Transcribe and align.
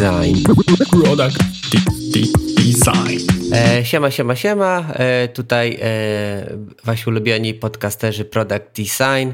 Design. 0.00 0.36
Product 0.90 1.38
Design. 2.56 3.20
E, 3.52 3.84
siema, 3.84 4.10
siema, 4.10 4.36
siema. 4.36 4.84
E, 4.96 5.28
tutaj 5.28 5.78
e, 5.82 6.46
wasi 6.84 7.10
ulubieni 7.10 7.54
podcasterzy 7.54 8.24
Product 8.24 8.76
Design. 8.76 9.32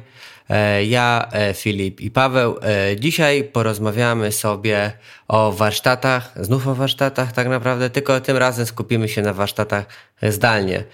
E, 0.51 0.85
ja, 0.85 1.29
e, 1.33 1.55
Filip 1.55 2.01
i 2.01 2.11
Paweł. 2.11 2.59
E, 2.63 2.97
dzisiaj 2.97 3.45
porozmawiamy 3.45 4.33
sobie 4.33 4.93
o 5.29 5.53
warsztatach, 5.53 6.33
znów 6.41 6.69
o 6.69 6.75
warsztatach 6.75 7.33
tak 7.33 7.49
naprawdę, 7.49 7.91
tylko 7.91 8.21
tym 8.21 8.37
razem 8.37 8.67
skupimy 8.67 9.09
się 9.09 9.23
na 9.23 9.33
warsztatach 9.33 9.87
zdalnie. 10.23 10.85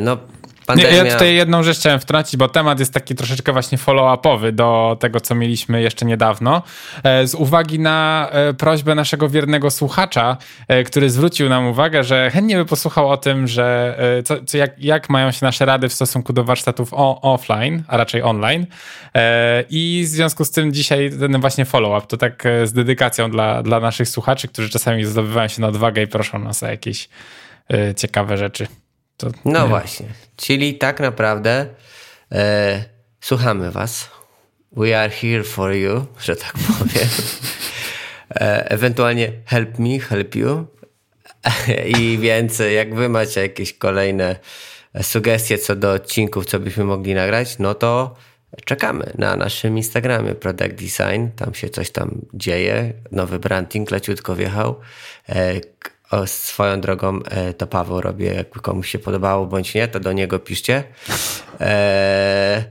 No, 0.00 0.18
Pandemia... 0.66 0.90
Nie, 0.90 0.96
ja 0.96 1.12
tutaj 1.12 1.34
jedną 1.34 1.62
rzecz 1.62 1.78
chciałem 1.78 2.00
wtrącić, 2.00 2.36
bo 2.36 2.48
temat 2.48 2.80
jest 2.80 2.94
taki 2.94 3.14
troszeczkę 3.14 3.52
właśnie 3.52 3.78
follow-upowy 3.78 4.52
do 4.52 4.96
tego, 5.00 5.20
co 5.20 5.34
mieliśmy 5.34 5.82
jeszcze 5.82 6.06
niedawno. 6.06 6.62
E, 7.02 7.26
z 7.26 7.34
uwagi 7.34 7.78
na 7.78 8.28
e, 8.32 8.54
prośbę 8.54 8.94
naszego 8.94 9.28
wiernego 9.28 9.70
słuchacza, 9.70 10.36
e, 10.68 10.84
który 10.84 11.10
zwrócił 11.10 11.48
nam 11.48 11.66
uwagę, 11.66 12.04
że 12.04 12.30
chętnie 12.30 12.56
by 12.56 12.64
posłuchał 12.64 13.10
o 13.10 13.16
tym, 13.16 13.46
że 13.46 13.66
co, 14.24 14.44
co 14.44 14.58
jak, 14.58 14.78
jak 14.78 15.10
mają 15.10 15.30
się 15.30 15.46
nasze 15.46 15.64
rady 15.66 15.88
w 15.88 15.92
stosunku 15.92 16.32
do 16.32 16.44
warsztatów 16.44 16.88
o, 16.92 17.20
offline, 17.20 17.82
a 17.88 17.96
raczej 17.96 18.22
online. 18.22 18.66
I 19.70 20.02
w 20.04 20.08
związku 20.08 20.44
z 20.44 20.50
tym 20.50 20.72
dzisiaj 20.72 21.10
ten 21.20 21.40
właśnie 21.40 21.64
follow-up, 21.64 22.06
to 22.06 22.16
tak 22.16 22.44
z 22.64 22.72
dedykacją 22.72 23.30
dla, 23.30 23.62
dla 23.62 23.80
naszych 23.80 24.08
słuchaczy, 24.08 24.48
którzy 24.48 24.70
czasami 24.70 25.04
zdobywają 25.04 25.48
się 25.48 25.60
na 25.60 25.68
odwagę 25.68 26.02
i 26.02 26.06
proszą 26.06 26.38
nas 26.38 26.62
o 26.62 26.66
jakieś 26.66 27.08
ciekawe 27.96 28.36
rzeczy. 28.36 28.66
To, 29.16 29.30
no 29.44 29.62
nie. 29.62 29.68
właśnie. 29.68 30.06
Czyli 30.36 30.78
tak 30.78 31.00
naprawdę 31.00 31.66
e, 32.32 32.84
słuchamy 33.20 33.70
Was. 33.70 34.10
We 34.72 35.00
are 35.00 35.10
here 35.10 35.44
for 35.44 35.72
you, 35.72 36.06
że 36.20 36.36
tak 36.36 36.52
powiem. 36.78 37.08
E, 38.30 38.70
ewentualnie 38.70 39.32
help 39.46 39.78
me, 39.78 39.98
help 39.98 40.34
you. 40.34 40.66
I 41.98 42.18
więc 42.18 42.58
jak 42.58 42.94
Wy 42.94 43.08
macie 43.08 43.40
jakieś 43.40 43.72
kolejne 43.72 44.36
sugestie 45.02 45.58
co 45.58 45.76
do 45.76 45.92
odcinków, 45.92 46.46
co 46.46 46.60
byśmy 46.60 46.84
mogli 46.84 47.14
nagrać, 47.14 47.58
no 47.58 47.74
to 47.74 48.16
czekamy 48.64 49.12
na 49.18 49.36
naszym 49.36 49.76
Instagramie 49.76 50.34
Product 50.34 50.74
Design. 50.74 51.26
Tam 51.36 51.54
się 51.54 51.68
coś 51.68 51.90
tam 51.90 52.20
dzieje. 52.34 52.92
Nowy 53.12 53.38
branding 53.38 53.90
leciutko 53.90 54.34
wjechał. 54.34 54.80
O, 56.10 56.26
swoją 56.26 56.80
drogą 56.80 57.20
e, 57.22 57.54
to 57.54 57.66
Paweł 57.66 58.00
robi, 58.00 58.24
jak 58.24 58.50
komuś 58.50 58.90
się 58.90 58.98
podobało 58.98 59.46
bądź 59.46 59.74
nie, 59.74 59.88
to 59.88 60.00
do 60.00 60.12
niego 60.12 60.38
piszcie. 60.38 60.84
E, 61.60 62.64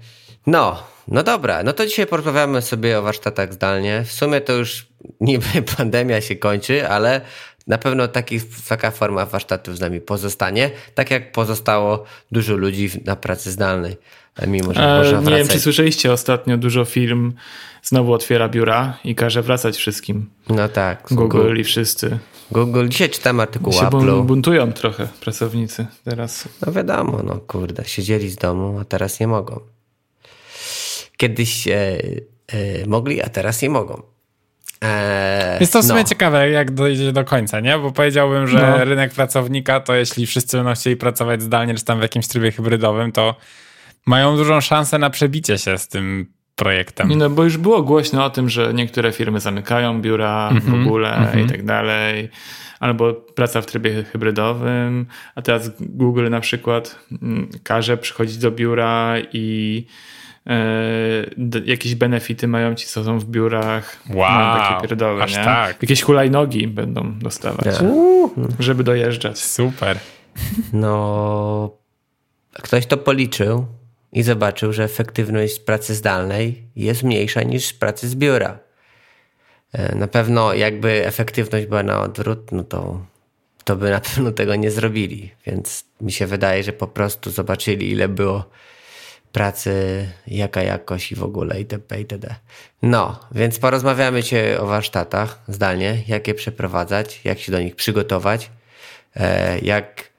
no, 0.47 0.83
no 1.07 1.23
dobra, 1.23 1.63
no 1.63 1.73
to 1.73 1.85
dzisiaj 1.85 2.07
porozmawiamy 2.07 2.61
sobie 2.61 2.99
o 2.99 3.01
warsztatach 3.01 3.53
zdalnie. 3.53 4.03
W 4.03 4.11
sumie 4.11 4.41
to 4.41 4.53
już 4.53 4.87
niby 5.21 5.61
pandemia 5.77 6.21
się 6.21 6.35
kończy, 6.35 6.87
ale 6.87 7.21
na 7.67 7.77
pewno 7.77 8.07
taki, 8.07 8.39
taka 8.67 8.91
forma 8.91 9.25
warsztatów 9.25 9.77
z 9.77 9.79
nami 9.79 10.01
pozostanie, 10.01 10.71
tak 10.95 11.11
jak 11.11 11.31
pozostało 11.31 12.03
dużo 12.31 12.55
ludzi 12.55 12.89
na 13.05 13.15
pracy 13.15 13.51
zdalnej. 13.51 13.97
Mimo, 14.47 14.73
że 14.73 14.81
e, 14.81 14.97
można 14.97 15.31
Nie 15.31 15.37
wiem, 15.37 15.47
czy 15.47 15.59
słyszeliście 15.59 16.13
ostatnio, 16.13 16.57
dużo 16.57 16.85
firm 16.85 17.33
znowu 17.83 18.13
otwiera 18.13 18.49
biura 18.49 18.97
i 19.03 19.15
każe 19.15 19.41
wracać 19.41 19.77
wszystkim. 19.77 20.29
No 20.49 20.69
tak. 20.69 21.07
Google, 21.11 21.37
Google 21.37 21.57
i 21.57 21.63
wszyscy. 21.63 22.19
Google, 22.51 22.87
dzisiaj 22.87 23.09
czytam 23.09 23.39
artykuł 23.39 23.73
się 23.73 23.79
Apple'u. 23.79 24.25
buntują 24.25 24.73
trochę 24.73 25.07
pracownicy 25.21 25.85
teraz. 26.03 26.49
No 26.65 26.73
wiadomo, 26.73 27.23
no 27.23 27.39
kurde, 27.47 27.85
siedzieli 27.85 28.29
z 28.29 28.35
domu, 28.35 28.79
a 28.79 28.85
teraz 28.85 29.19
nie 29.19 29.27
mogą. 29.27 29.59
Kiedyś 31.17 31.67
e, 31.67 31.73
e, 32.47 32.87
mogli, 32.87 33.21
a 33.21 33.29
teraz 33.29 33.61
nie 33.61 33.69
mogą. 33.69 34.01
Eee, 34.81 35.59
Jest 35.59 35.73
to 35.73 35.81
w 35.81 35.85
sumie 35.85 36.01
no. 36.01 36.07
ciekawe, 36.07 36.49
jak 36.49 36.71
dojdzie 36.71 37.11
do 37.11 37.25
końca, 37.25 37.59
nie? 37.59 37.77
Bo 37.77 37.91
powiedziałbym, 37.91 38.47
że 38.47 38.75
no. 38.77 38.85
rynek 38.85 39.13
pracownika 39.13 39.79
to 39.79 39.95
jeśli 39.95 40.27
wszyscy 40.27 40.57
będą 40.57 40.73
chcieli 40.73 40.95
pracować 40.95 41.41
zdalnie, 41.41 41.75
czy 41.75 41.85
tam 41.85 41.99
w 41.99 42.01
jakimś 42.01 42.27
trybie 42.27 42.51
hybrydowym, 42.51 43.11
to 43.11 43.35
mają 44.05 44.37
dużą 44.37 44.61
szansę 44.61 44.99
na 44.99 45.09
przebicie 45.09 45.57
się 45.57 45.77
z 45.77 45.87
tym 45.87 46.35
projektem. 46.55 47.17
No, 47.17 47.29
bo 47.29 47.43
już 47.43 47.57
było 47.57 47.83
głośno 47.83 48.25
o 48.25 48.29
tym, 48.29 48.49
że 48.49 48.73
niektóre 48.73 49.11
firmy 49.11 49.39
zamykają 49.39 50.01
biura 50.01 50.47
mm 50.51 50.61
-hmm, 50.61 50.65
w 50.65 50.67
mhm, 50.67 50.87
ogóle 50.87 51.15
mm 51.15 51.31
-hmm. 51.31 51.45
i 51.45 51.49
tak 51.49 51.65
dalej, 51.65 52.29
albo 52.79 53.13
praca 53.13 53.61
w 53.61 53.65
trybie 53.65 54.03
hybrydowym, 54.03 55.05
a 55.35 55.41
teraz 55.41 55.71
Google 55.79 56.29
na 56.29 56.39
przykład 56.39 56.99
mm, 57.21 57.49
każe 57.63 57.97
przychodzić 57.97 58.37
do 58.37 58.51
biura 58.51 59.15
i 59.33 59.85
e, 60.47 61.61
jakieś 61.65 61.95
benefity 61.95 62.47
mają 62.47 62.75
ci, 62.75 62.87
co 62.87 63.03
są 63.03 63.19
w 63.19 63.25
biurach. 63.25 63.99
Wow, 64.09 64.59
takie 64.59 64.87
pierdoły, 64.87 65.23
aż 65.23 65.37
nie? 65.37 65.43
tak. 65.43 65.81
Jakieś 65.81 66.01
hulajnogi 66.01 66.67
będą 66.67 67.19
dostawać, 67.19 67.65
yeah. 67.65 67.81
żeby 68.59 68.83
dojeżdżać. 68.83 69.39
Super. 69.39 69.99
No, 70.73 71.71
ktoś 72.53 72.85
to 72.85 72.97
policzył 72.97 73.65
i 74.15 74.23
zobaczył, 74.23 74.73
że 74.73 74.83
efektywność 74.83 75.59
pracy 75.59 75.95
zdalnej 75.95 76.63
jest 76.75 77.03
mniejsza 77.03 77.43
niż 77.43 77.73
pracy 77.73 78.09
z 78.09 78.15
biura. 78.15 78.59
E, 79.73 79.95
na 79.95 80.07
pewno 80.07 80.53
jakby 80.53 81.05
efektywność 81.05 81.65
była 81.65 81.83
na 81.83 82.01
odwrót, 82.01 82.51
no 82.51 82.63
to, 82.63 83.05
to 83.63 83.75
by 83.75 83.89
na 83.89 83.99
pewno 84.09 84.31
tego 84.31 84.55
nie 84.55 84.71
zrobili. 84.71 85.31
Więc 85.45 85.85
mi 86.01 86.11
się 86.11 86.27
wydaje, 86.27 86.63
że 86.63 86.73
po 86.73 86.87
prostu 86.87 87.31
zobaczyli, 87.31 87.91
ile 87.91 88.07
było 88.07 88.49
pracy, 89.31 90.07
jaka 90.27 90.63
jakość 90.63 91.11
i 91.11 91.15
w 91.15 91.23
ogóle 91.23 91.59
itp. 91.59 91.99
itd. 91.99 92.35
No, 92.81 93.19
więc 93.31 93.59
porozmawiamy 93.59 94.23
dzisiaj 94.23 94.57
o 94.57 94.65
warsztatach 94.65 95.39
zdalnie, 95.47 96.03
jak 96.07 96.27
je 96.27 96.33
przeprowadzać, 96.33 97.21
jak 97.23 97.39
się 97.39 97.51
do 97.51 97.59
nich 97.59 97.75
przygotować, 97.75 98.51
e, 99.15 99.59
jak 99.59 100.14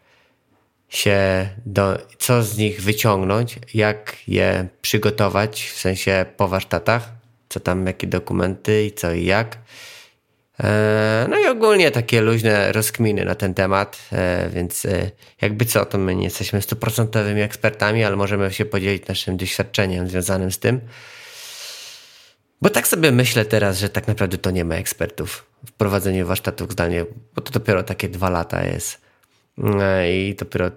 się 0.89 1.49
do, 1.67 1.99
co 2.19 2.43
z 2.43 2.59
nich 2.59 2.83
wyciągnąć, 2.83 3.59
jak 3.75 4.17
je 4.29 4.69
przygotować, 4.83 5.71
w 5.75 5.79
sensie 5.79 6.27
po 6.37 6.49
warsztatach, 6.49 7.09
co 7.49 7.61
tam, 7.61 7.87
jakie 7.87 8.07
dokumenty 8.07 8.85
i 8.85 8.93
co 8.93 9.13
i 9.13 9.25
jak. 9.25 9.59
E, 10.61 11.27
no 11.31 11.39
i 11.39 11.47
ogólnie 11.47 11.91
takie 11.91 12.21
luźne 12.21 12.73
rozkminy 12.73 13.25
na 13.25 13.35
ten 13.35 13.55
temat, 13.55 13.99
e, 14.13 14.51
więc 14.51 14.85
e, 14.85 15.11
jakby 15.41 15.65
co, 15.65 15.87
to 15.87 15.99
my 15.99 16.15
nie 16.15 16.25
jesteśmy 16.25 16.63
stuprocentowymi 16.63 17.41
ekspertami, 17.41 18.05
ale 18.05 18.17
możemy 18.17 18.53
się 18.53 18.65
podzielić 18.65 19.09
naszym 19.09 19.37
doświadczeniem 19.37 20.09
związanym 20.09 20.53
z 20.53 20.59
tym. 20.59 20.81
Bo 22.63 22.71
tak 22.71 22.89
sobie 22.89 23.13
myślę 23.13 23.45
teraz, 23.45 23.79
że 23.79 23.89
tak 23.89 24.09
naprawdę 24.09 24.39
to 24.39 24.51
nie 24.51 24.65
ma 24.65 24.75
ekspertów 24.75 25.47
w 25.67 25.73
prowadzeniu 25.73 26.27
warsztatów 26.27 26.73
zdalnie, 26.73 27.05
bo 27.35 27.43
to 27.43 27.53
dopiero 27.53 27.83
takie 27.83 28.09
dwa 28.09 28.31
lata 28.31 28.65
jest. 28.65 29.06
I 30.09 30.35
dopiero 30.39 30.71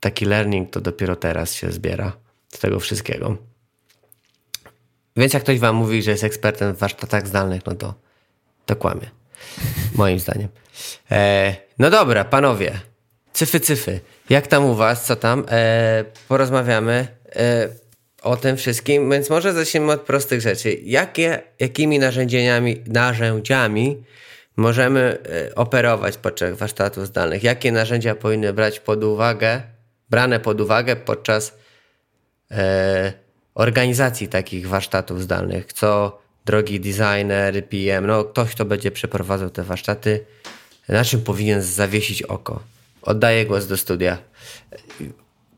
taki 0.00 0.24
learning 0.24 0.70
to 0.70 0.80
dopiero 0.80 1.16
teraz 1.16 1.54
się 1.54 1.72
zbiera 1.72 2.12
z 2.48 2.58
tego 2.58 2.80
wszystkiego. 2.80 3.36
Więc 5.16 5.32
jak 5.32 5.42
ktoś 5.42 5.58
wam 5.58 5.76
mówi, 5.76 6.02
że 6.02 6.10
jest 6.10 6.24
ekspertem 6.24 6.74
w 6.74 6.78
warsztatach 6.78 7.26
zdalnych, 7.26 7.66
no 7.66 7.74
to, 7.74 7.94
to 8.66 8.76
kłamie. 8.76 9.10
Moim 9.94 10.18
zdaniem. 10.18 10.48
E, 11.10 11.56
no 11.78 11.90
dobra, 11.90 12.24
panowie. 12.24 12.80
Cyfy, 13.32 13.60
cyfy. 13.60 14.00
Jak 14.30 14.46
tam 14.46 14.64
u 14.64 14.74
was? 14.74 15.04
Co 15.04 15.16
tam? 15.16 15.44
E, 15.50 16.04
porozmawiamy 16.28 17.08
e, 17.36 17.68
o 18.22 18.36
tym 18.36 18.56
wszystkim, 18.56 19.10
więc 19.10 19.30
może 19.30 19.52
zaczniemy 19.52 19.92
od 19.92 20.00
prostych 20.00 20.40
rzeczy. 20.40 20.78
Jakie, 20.82 21.42
jakimi 21.58 21.98
narzędziami, 21.98 22.82
narzędziami 22.86 24.04
możemy 24.56 25.18
e, 25.50 25.54
operować 25.54 26.16
podczas 26.16 26.58
warsztatów 26.58 27.06
zdalnych? 27.06 27.42
Jakie 27.42 27.72
narzędzia 27.72 28.14
powinny 28.14 28.52
brać 28.52 28.80
pod 28.80 29.04
uwagę 29.04 29.62
brane 30.10 30.40
pod 30.40 30.60
uwagę 30.60 30.96
podczas 30.96 31.58
e, 32.50 33.12
organizacji 33.54 34.28
takich 34.28 34.68
warsztatów 34.68 35.22
zdalnych. 35.22 35.72
Co 35.72 36.18
drogi 36.44 36.80
designer, 36.80 37.68
PM, 37.68 38.06
no 38.06 38.24
ktoś, 38.24 38.50
kto 38.50 38.64
będzie 38.64 38.90
przeprowadzał 38.90 39.50
te 39.50 39.62
warsztaty, 39.62 40.24
na 40.88 41.04
czym 41.04 41.20
powinien 41.20 41.62
zawiesić 41.62 42.22
oko? 42.22 42.62
Oddaję 43.02 43.46
głos 43.46 43.66
do 43.66 43.76
studia 43.76 44.18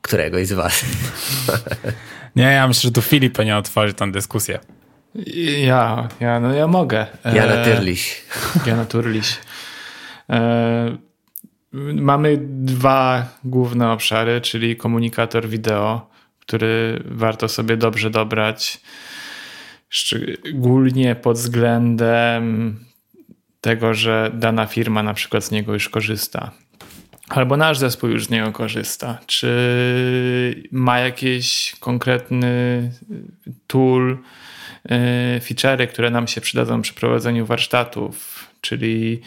któregoś 0.02 0.46
z 0.46 0.52
was. 0.52 0.84
Nie, 2.36 2.42
ja 2.42 2.68
myślę, 2.68 2.82
że 2.82 2.92
tu 2.92 3.02
Filip 3.02 3.38
nie 3.38 3.56
otworzy 3.56 3.94
tę 3.94 4.12
dyskusję. 4.12 4.58
Ja, 5.64 6.08
ja, 6.20 6.40
no 6.40 6.54
ja 6.54 6.66
mogę. 6.66 7.06
Ja 7.34 7.46
naturliś. 7.46 8.22
Ja 8.66 8.76
naturliś. 8.76 9.38
E, 10.30 10.96
Mamy 11.94 12.38
dwa 12.42 13.28
główne 13.44 13.90
obszary, 13.92 14.40
czyli 14.40 14.76
komunikator 14.76 15.48
wideo, 15.48 16.10
który 16.40 17.02
warto 17.04 17.48
sobie 17.48 17.76
dobrze 17.76 18.10
dobrać, 18.10 18.80
szczególnie 19.88 21.14
pod 21.14 21.36
względem 21.36 22.76
tego, 23.60 23.94
że 23.94 24.30
dana 24.34 24.66
firma 24.66 25.02
na 25.02 25.14
przykład 25.14 25.44
z 25.44 25.50
niego 25.50 25.72
już 25.72 25.88
korzysta. 25.88 26.50
Albo 27.28 27.56
nasz 27.56 27.78
zespół 27.78 28.10
już 28.10 28.26
z 28.26 28.30
niego 28.30 28.52
korzysta. 28.52 29.18
Czy 29.26 30.68
ma 30.72 30.98
jakiś 30.98 31.76
konkretny 31.80 32.90
tool, 33.66 34.18
feature'y, 35.40 35.86
które 35.86 36.10
nam 36.10 36.26
się 36.26 36.40
przydadzą 36.40 36.82
przy 36.82 36.94
prowadzeniu 36.94 37.46
warsztatów, 37.46 38.46
czyli 38.60 39.20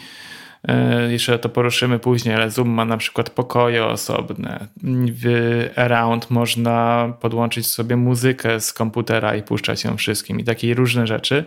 E, 0.68 1.12
jeszcze 1.12 1.38
to 1.38 1.48
poruszymy 1.48 1.98
później, 1.98 2.34
ale 2.34 2.50
Zoom 2.50 2.68
ma 2.68 2.84
na 2.84 2.96
przykład 2.96 3.30
pokoje 3.30 3.84
osobne. 3.84 4.66
W 5.12 5.68
Around 5.76 6.30
można 6.30 7.08
podłączyć 7.20 7.66
sobie 7.66 7.96
muzykę 7.96 8.60
z 8.60 8.72
komputera 8.72 9.36
i 9.36 9.42
puszczać 9.42 9.84
ją 9.84 9.96
wszystkim 9.96 10.40
i 10.40 10.44
takie 10.44 10.74
różne 10.74 11.06
rzeczy. 11.06 11.44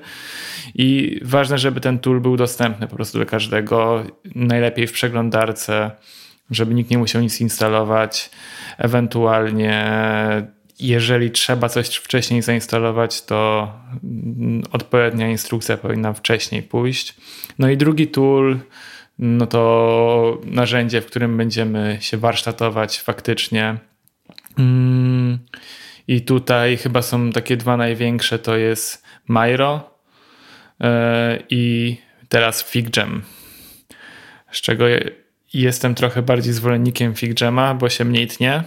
I 0.76 1.20
ważne, 1.24 1.58
żeby 1.58 1.82
ten 1.82 2.00
tool 2.00 2.22
był 2.22 2.38
dostępny 2.38 2.88
po 2.88 2.96
prostu 2.96 3.18
dla 3.18 3.26
każdego, 3.26 4.04
najlepiej 4.36 4.88
w 4.88 4.92
przeglądarce, 4.92 5.92
żeby 6.52 6.74
nikt 6.74 6.92
nie 6.92 6.98
musiał 6.98 7.22
nic 7.22 7.42
instalować. 7.42 8.30
Ewentualnie 8.78 9.86
jeżeli 10.80 11.32
trzeba 11.32 11.70
coś 11.70 11.96
wcześniej 11.96 12.42
zainstalować, 12.42 13.26
to 13.26 13.72
odpowiednia 14.72 15.30
instrukcja 15.30 15.78
powinna 15.78 16.14
wcześniej 16.14 16.64
pójść. 16.64 17.16
No 17.60 17.70
i 17.70 17.78
drugi 17.78 18.08
tool 18.08 18.60
no 19.20 19.48
to 19.48 20.42
narzędzie, 20.46 21.02
w 21.02 21.06
którym 21.06 21.38
będziemy 21.38 21.98
się 22.02 22.18
warsztatować 22.18 23.00
faktycznie. 23.00 23.78
Mm, 24.58 25.40
I 26.08 26.22
tutaj 26.22 26.78
chyba 26.78 27.02
są 27.02 27.32
takie 27.32 27.58
dwa 27.58 27.78
największe, 27.78 28.40
to 28.40 28.58
jest 28.58 29.04
Miro 29.30 29.90
e, 30.82 31.40
i 31.50 31.98
teraz 32.30 32.64
FigJam, 32.64 33.22
z 34.52 34.62
czego 34.62 34.86
jestem 35.54 35.96
trochę 35.96 36.22
bardziej 36.22 36.54
zwolennikiem 36.54 37.16
FigJama, 37.16 37.74
bo 37.74 37.90
się 37.90 38.06
mniej 38.06 38.28
tnie. 38.28 38.64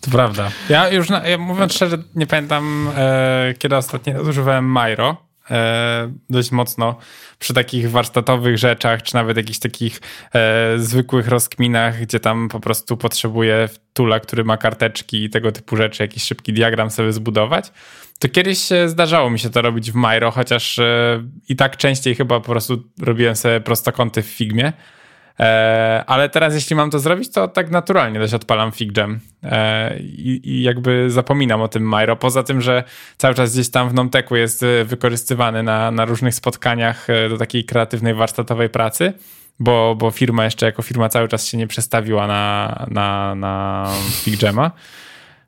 To 0.00 0.10
prawda. 0.10 0.50
Ja 0.68 0.90
już, 0.90 1.08
ja 1.08 1.38
mówiąc 1.38 1.74
szczerze, 1.74 1.98
nie 2.14 2.26
pamiętam, 2.26 2.90
e, 2.96 3.54
kiedy 3.58 3.76
ostatnio 3.76 4.22
używałem 4.22 4.74
Miro 4.74 5.16
e, 5.50 6.12
dość 6.30 6.50
mocno 6.50 6.96
przy 7.38 7.54
takich 7.54 7.90
warsztatowych 7.90 8.58
rzeczach, 8.58 9.02
czy 9.02 9.14
nawet 9.14 9.36
jakichś 9.36 9.58
takich 9.58 10.00
e, 10.34 10.74
zwykłych 10.78 11.28
rozkminach, 11.28 12.00
gdzie 12.00 12.20
tam 12.20 12.48
po 12.48 12.60
prostu 12.60 12.96
potrzebuję 12.96 13.68
tula, 13.92 14.20
który 14.20 14.44
ma 14.44 14.56
karteczki 14.56 15.24
i 15.24 15.30
tego 15.30 15.52
typu 15.52 15.76
rzeczy, 15.76 16.02
jakiś 16.02 16.22
szybki 16.22 16.52
diagram 16.52 16.90
sobie 16.90 17.12
zbudować. 17.12 17.72
To 18.18 18.28
kiedyś 18.28 18.58
zdarzało 18.86 19.30
mi 19.30 19.38
się 19.38 19.50
to 19.50 19.62
robić 19.62 19.92
w 19.92 19.94
Miro, 19.94 20.30
chociaż 20.30 20.78
e, 20.78 21.22
i 21.48 21.56
tak 21.56 21.76
częściej 21.76 22.14
chyba 22.14 22.40
po 22.40 22.50
prostu 22.50 22.82
robiłem 23.00 23.36
sobie 23.36 23.60
prostokąty 23.60 24.22
w 24.22 24.26
Figmie. 24.26 24.72
E, 25.40 26.04
ale 26.06 26.28
teraz, 26.28 26.54
jeśli 26.54 26.76
mam 26.76 26.90
to 26.90 26.98
zrobić, 26.98 27.32
to 27.32 27.48
tak 27.48 27.70
naturalnie 27.70 28.20
też 28.20 28.34
odpalam 28.34 28.72
FigJam 28.72 29.20
e, 29.42 29.98
i, 30.00 30.40
i 30.44 30.62
jakby 30.62 31.10
zapominam 31.10 31.60
o 31.60 31.68
tym 31.68 31.90
Miro. 31.98 32.16
Poza 32.16 32.42
tym, 32.42 32.60
że 32.60 32.84
cały 33.16 33.34
czas 33.34 33.52
gdzieś 33.52 33.70
tam 33.70 33.88
w 33.88 33.94
Nomteku 33.94 34.36
jest 34.36 34.62
e, 34.62 34.84
wykorzystywany 34.84 35.62
na, 35.62 35.90
na 35.90 36.04
różnych 36.04 36.34
spotkaniach 36.34 37.06
do 37.28 37.38
takiej 37.38 37.64
kreatywnej, 37.64 38.14
warsztatowej 38.14 38.68
pracy 38.68 39.12
bo, 39.60 39.94
bo 39.98 40.10
firma 40.10 40.44
jeszcze 40.44 40.66
jako 40.66 40.82
firma 40.82 41.08
cały 41.08 41.28
czas 41.28 41.46
się 41.46 41.58
nie 41.58 41.66
przestawiła 41.66 42.26
na, 42.26 42.86
na, 42.90 43.34
na 43.34 43.86
FigJama 44.10 44.70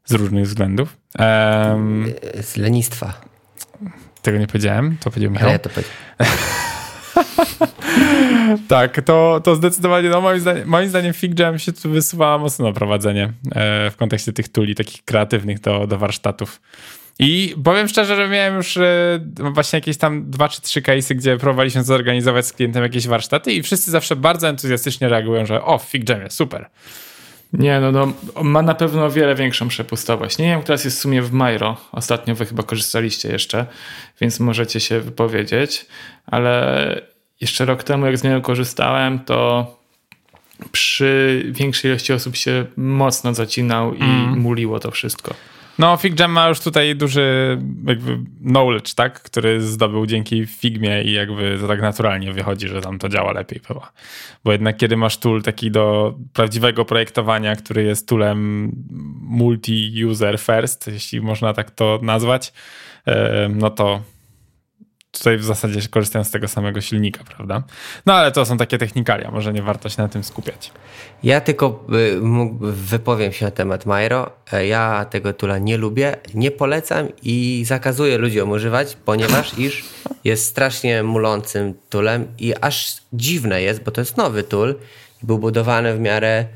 z 0.04 0.12
różnych 0.12 0.44
względów. 0.44 0.96
Um, 1.18 2.12
z 2.42 2.56
lenistwa. 2.56 3.20
Tego 4.22 4.38
nie 4.38 4.46
powiedziałem, 4.46 4.96
to 5.00 5.10
powiedział 5.10 5.30
Michał. 5.30 5.48
Ale 5.48 5.52
ja 5.52 5.58
to 5.58 5.70
powiedziałem. 5.70 6.00
tak, 8.68 9.00
to, 9.04 9.40
to 9.44 9.56
zdecydowanie, 9.56 10.08
no 10.08 10.20
moim 10.20 10.40
zdaniem, 10.40 10.68
moim 10.68 10.88
zdaniem 10.88 11.12
FigJam 11.12 11.58
się 11.58 11.72
tu 11.72 11.90
wysuwa 11.90 12.38
mocno 12.38 12.66
na 12.66 12.72
prowadzenie 12.72 13.32
e, 13.52 13.90
w 13.90 13.96
kontekście 13.96 14.32
tych 14.32 14.48
tuli 14.48 14.74
takich 14.74 15.04
kreatywnych 15.04 15.60
do, 15.60 15.86
do 15.86 15.98
warsztatów. 15.98 16.60
I 17.18 17.54
powiem 17.64 17.88
szczerze, 17.88 18.16
że 18.16 18.28
miałem 18.28 18.56
już 18.56 18.76
e, 18.76 19.20
właśnie 19.54 19.76
jakieś 19.76 19.96
tam 19.96 20.30
dwa 20.30 20.48
czy 20.48 20.62
trzy 20.62 20.82
case'y, 20.82 21.14
gdzie 21.14 21.36
próbowaliśmy 21.36 21.84
zorganizować 21.84 22.46
z 22.46 22.52
klientem 22.52 22.82
jakieś 22.82 23.06
warsztaty 23.06 23.52
i 23.52 23.62
wszyscy 23.62 23.90
zawsze 23.90 24.16
bardzo 24.16 24.48
entuzjastycznie 24.48 25.08
reagują, 25.08 25.46
że 25.46 25.64
o, 25.64 25.78
w 25.78 25.82
FigJamie, 25.82 26.30
super. 26.30 26.70
Nie, 27.52 27.80
no, 27.80 27.92
no 27.92 28.12
ma 28.42 28.62
na 28.62 28.74
pewno 28.74 29.04
o 29.04 29.10
wiele 29.10 29.34
większą 29.34 29.68
przepustowość. 29.68 30.38
Nie 30.38 30.44
wiem, 30.44 30.62
teraz 30.62 30.84
jest 30.84 30.98
w 30.98 31.00
sumie 31.00 31.22
w 31.22 31.32
Miro. 31.32 31.76
Ostatnio 31.92 32.34
wy 32.34 32.46
chyba 32.46 32.62
korzystaliście 32.62 33.28
jeszcze, 33.28 33.66
więc 34.20 34.40
możecie 34.40 34.80
się 34.80 35.00
wypowiedzieć, 35.00 35.86
ale 36.26 37.02
jeszcze 37.40 37.64
rok 37.64 37.82
temu, 37.82 38.06
jak 38.06 38.18
z 38.18 38.24
niego 38.24 38.40
korzystałem, 38.40 39.18
to 39.18 39.66
przy 40.72 41.42
większej 41.50 41.90
ilości 41.90 42.12
osób 42.12 42.36
się 42.36 42.66
mocno 42.76 43.34
zacinał 43.34 43.94
i 43.94 44.02
mm. 44.02 44.38
muliło 44.38 44.80
to 44.80 44.90
wszystko. 44.90 45.34
No, 45.78 45.96
FigJam 45.96 46.32
ma 46.32 46.48
już 46.48 46.60
tutaj 46.60 46.96
duży 46.96 47.58
jakby 47.86 48.18
knowledge, 48.44 48.94
tak? 48.94 49.22
Który 49.22 49.60
zdobył 49.60 50.06
dzięki 50.06 50.46
Figmie 50.46 51.02
i 51.02 51.12
jakby 51.12 51.58
to 51.60 51.68
tak 51.68 51.80
naturalnie 51.80 52.32
wychodzi, 52.32 52.68
że 52.68 52.80
tam 52.80 52.98
to 52.98 53.08
działa 53.08 53.32
lepiej 53.32 53.60
chyba. 53.68 53.92
Bo 54.44 54.52
jednak 54.52 54.76
kiedy 54.76 54.96
masz 54.96 55.16
tool 55.16 55.42
taki 55.42 55.70
do 55.70 56.14
prawdziwego 56.32 56.84
projektowania, 56.84 57.56
który 57.56 57.82
jest 57.82 58.08
toolem 58.08 58.70
multi-user 59.30 60.38
first, 60.38 60.86
jeśli 60.86 61.20
można 61.20 61.52
tak 61.52 61.70
to 61.70 61.98
nazwać, 62.02 62.52
no 63.48 63.70
to 63.70 64.00
tutaj 65.10 65.38
w 65.38 65.44
zasadzie 65.44 65.88
korzystają 65.88 66.24
z 66.24 66.30
tego 66.30 66.48
samego 66.48 66.80
silnika, 66.80 67.24
prawda? 67.24 67.62
No 68.06 68.14
ale 68.14 68.32
to 68.32 68.44
są 68.44 68.56
takie 68.56 68.78
technikalia, 68.78 69.30
może 69.30 69.52
nie 69.52 69.62
warto 69.62 69.88
się 69.88 70.02
na 70.02 70.08
tym 70.08 70.24
skupiać. 70.24 70.72
Ja 71.22 71.40
tylko 71.40 71.84
y, 71.92 72.20
wypowiem 72.60 73.32
się 73.32 73.44
na 73.44 73.50
temat 73.50 73.86
Miro. 73.86 74.30
E, 74.52 74.66
ja 74.66 75.04
tego 75.04 75.32
tula 75.32 75.58
nie 75.58 75.76
lubię, 75.76 76.16
nie 76.34 76.50
polecam 76.50 77.08
i 77.22 77.64
zakazuję 77.66 78.18
ludziom 78.18 78.50
używać, 78.50 78.96
ponieważ 79.04 79.58
iż 79.58 79.84
jest 80.24 80.46
strasznie 80.46 81.02
mulącym 81.02 81.74
toolem 81.88 82.26
i 82.38 82.54
aż 82.60 82.96
dziwne 83.12 83.62
jest, 83.62 83.82
bo 83.82 83.90
to 83.90 84.00
jest 84.00 84.16
nowy 84.16 84.44
i 85.22 85.26
był 85.26 85.38
budowany 85.38 85.94
w 85.94 86.00
miarę 86.00 86.46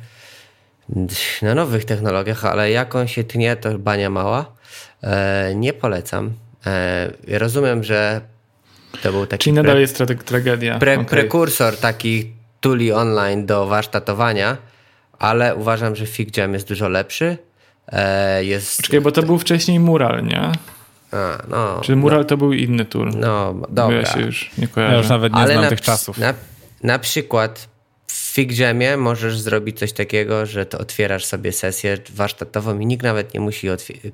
na 1.42 1.54
nowych 1.54 1.84
technologiach, 1.84 2.44
ale 2.44 2.70
jak 2.70 2.94
on 2.94 3.08
się 3.08 3.24
tnie, 3.24 3.56
to 3.56 3.78
bania 3.78 4.10
mała. 4.10 4.52
E, 5.02 5.52
nie 5.54 5.72
polecam. 5.72 6.32
E, 6.66 7.10
rozumiem, 7.38 7.84
że 7.84 8.20
to 9.02 9.12
był 9.12 9.26
taki 9.26 9.42
Czyli 9.44 9.54
nadal 9.54 9.72
pre, 9.72 9.80
jest 9.80 9.96
tra 9.96 10.06
tragedia. 10.06 10.78
Pre, 10.78 10.94
okay. 10.94 11.04
Prekursor 11.04 11.76
taki 11.76 12.32
tuli 12.60 12.92
online 12.92 13.46
do 13.46 13.66
warsztatowania, 13.66 14.56
ale 15.18 15.54
uważam, 15.54 15.96
że 15.96 16.06
FigJam 16.06 16.54
jest 16.54 16.68
dużo 16.68 16.88
lepszy. 16.88 17.38
E, 17.88 18.44
jest... 18.44 18.82
Czekaj, 18.82 19.00
bo 19.00 19.12
to 19.12 19.22
był 19.22 19.38
wcześniej 19.38 19.80
Mural, 19.80 20.24
nie? 20.24 20.52
A, 21.12 21.42
no, 21.48 21.80
Czy 21.80 21.96
Mural 21.96 22.18
no, 22.20 22.24
to 22.24 22.36
był 22.36 22.52
inny 22.52 22.84
tool? 22.84 23.10
No, 23.16 23.54
dobra. 23.68 23.96
Ja 23.96 24.04
się 24.04 24.20
już 24.20 24.50
nie 24.58 24.68
kojarzę. 24.68 24.92
Ja 24.92 24.98
już 24.98 25.08
nawet 25.08 25.32
nie 25.32 25.38
ale 25.38 25.52
znam 25.52 25.64
na, 25.64 25.70
tych 25.70 25.80
czasów. 25.80 26.18
Na, 26.18 26.34
na 26.82 26.98
przykład 26.98 27.68
w 28.06 28.12
FigJamie 28.12 28.96
możesz 28.96 29.38
zrobić 29.38 29.78
coś 29.78 29.92
takiego, 29.92 30.46
że 30.46 30.66
to 30.66 30.78
otwierasz 30.78 31.24
sobie 31.24 31.52
sesję 31.52 31.98
warsztatową 32.14 32.78
i 32.78 32.86
nikt 32.86 33.02
nawet 33.02 33.34
nie 33.34 33.40
musi 33.40 33.68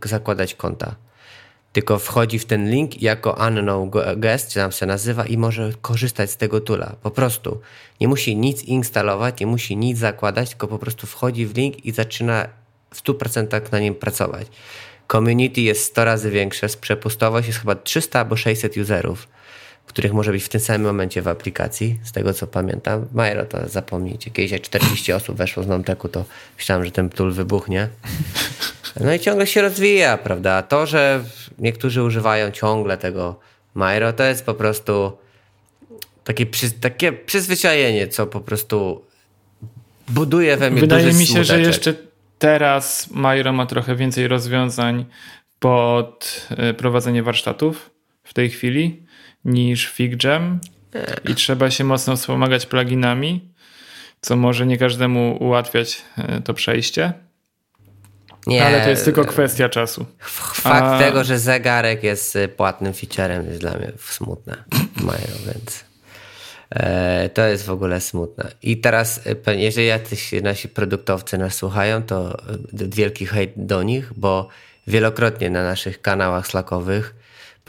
zakładać 0.05 0.55
konta 0.55 0.95
tylko 1.73 1.99
wchodzi 1.99 2.39
w 2.39 2.45
ten 2.45 2.71
link 2.71 3.03
jako 3.03 3.47
unknown 3.49 3.91
guest, 4.17 4.49
czy 4.49 4.55
tam 4.55 4.73
się 4.73 4.87
nazywa 4.87 5.27
i 5.27 5.37
może 5.37 5.73
korzystać 5.83 6.31
z 6.31 6.37
tego 6.37 6.61
tula. 6.61 6.97
Po 7.03 7.11
prostu. 7.11 7.61
Nie 8.01 8.09
musi 8.09 8.37
nic 8.37 8.63
instalować, 8.63 9.41
nie 9.41 9.47
musi 9.47 9.77
nic 9.77 9.99
zakładać, 9.99 10.49
tylko 10.49 10.69
po 10.69 10.79
prostu 10.79 11.07
wchodzi 11.07 11.47
w 11.47 11.57
link 11.57 11.85
i 11.85 11.93
zaczyna 11.93 12.49
w 12.95 13.03
100% 13.03 13.73
na 13.73 13.79
nim 13.79 13.95
pracować. 13.95 14.47
Community 15.13 15.61
jest 15.61 15.85
100 15.85 16.05
razy 16.05 16.31
większe, 16.31 16.67
przepustowość 16.81 17.47
jest 17.47 17.59
chyba 17.59 17.75
300 17.75 18.19
albo 18.19 18.37
600 18.37 18.77
userów, 18.77 19.29
których 19.91 20.13
może 20.13 20.33
być 20.33 20.45
w 20.45 20.49
tym 20.49 20.61
samym 20.61 20.83
momencie 20.83 21.23
w 21.23 21.29
aplikacji, 21.29 21.99
z 22.03 22.13
tego 22.13 22.35
co 22.35 22.47
pamiętam. 22.47 23.07
Majro 23.13 23.45
to 23.45 23.69
zapomnijcie, 23.69 24.31
kiedyś 24.31 24.51
jak 24.51 24.63
40 24.63 25.13
osób 25.13 25.37
weszło 25.37 25.63
z 25.63 25.67
Nomteku, 25.67 26.09
to 26.09 26.25
myślałem, 26.57 26.85
że 26.85 26.91
ten 26.91 27.11
tool 27.11 27.33
wybuchnie. 27.33 27.89
No 29.01 29.15
i 29.15 29.21
ciągle 29.21 29.47
się 29.47 29.63
rozwija, 29.63 30.19
prawda? 30.19 30.63
To, 30.63 30.87
że 30.87 31.25
niektórzy 31.59 32.03
używają 32.03 32.51
ciągle 32.51 32.99
tego 32.99 33.41
Mairo, 33.75 34.13
to 34.13 34.25
jest 34.25 34.47
po 34.47 34.55
prostu 34.55 35.13
takie, 36.25 36.47
przy, 36.47 36.71
takie 36.71 37.13
przyzwyczajenie, 37.13 38.09
co 38.09 38.27
po 38.27 38.41
prostu 38.41 39.05
buduje 40.09 40.57
we 40.57 40.71
mnie 40.71 40.81
Wydaje 40.81 41.07
mi 41.07 41.13
się, 41.13 41.27
smuteczek. 41.27 41.57
że 41.57 41.61
jeszcze 41.61 41.95
teraz 42.39 43.11
Mairo 43.11 43.53
ma 43.53 43.67
trochę 43.67 43.97
więcej 43.97 44.29
rozwiązań 44.29 45.05
pod 45.59 46.47
e, 46.51 46.75
prowadzenie 46.75 47.23
warsztatów 47.23 47.90
w 48.31 48.35
tej 48.35 48.51
chwili 48.51 49.07
niż 49.45 49.87
FigJam 49.87 50.61
i 51.29 51.35
trzeba 51.35 51.71
się 51.71 51.85
mocno 51.85 52.17
wspomagać 52.17 52.67
pluginami, 52.67 53.49
co 54.21 54.37
może 54.37 54.67
nie 54.67 54.79
każdemu 54.79 55.37
ułatwiać 55.41 56.03
e, 56.19 56.41
to 56.41 56.55
przejście. 56.55 57.13
Nie, 58.47 58.67
ale 58.67 58.85
to 58.85 58.91
jest 58.91 59.05
tylko 59.05 59.25
kwestia 59.25 59.69
czasu. 59.69 60.07
Fakt 60.55 60.87
A... 60.87 60.99
tego, 60.99 61.25
że 61.25 61.39
zegarek 61.39 62.03
jest 62.03 62.37
y, 62.37 62.49
płatnym 62.49 62.95
featurem 62.95 63.47
jest 63.47 63.61
dla 63.61 63.75
mnie 63.75 63.93
smutne. 63.99 64.65
Mają, 65.09 65.27
więc 65.47 65.85
e, 66.71 67.29
to 67.29 67.47
jest 67.47 67.67
w 67.67 67.71
ogóle 67.71 68.01
smutne. 68.01 68.53
I 68.63 68.81
teraz, 68.81 69.21
jeżeli 69.47 69.87
jacyś 69.87 70.33
nasi 70.43 70.69
produktowcy 70.69 71.39
nas 71.39 71.55
słuchają, 71.55 72.03
to 72.03 72.37
wielki 72.73 73.27
hejt 73.27 73.53
do 73.57 73.83
nich, 73.83 74.13
bo 74.17 74.49
wielokrotnie 74.87 75.51
na 75.51 75.63
naszych 75.63 76.03
kanałach 76.03 76.47
slackowych 76.47 77.20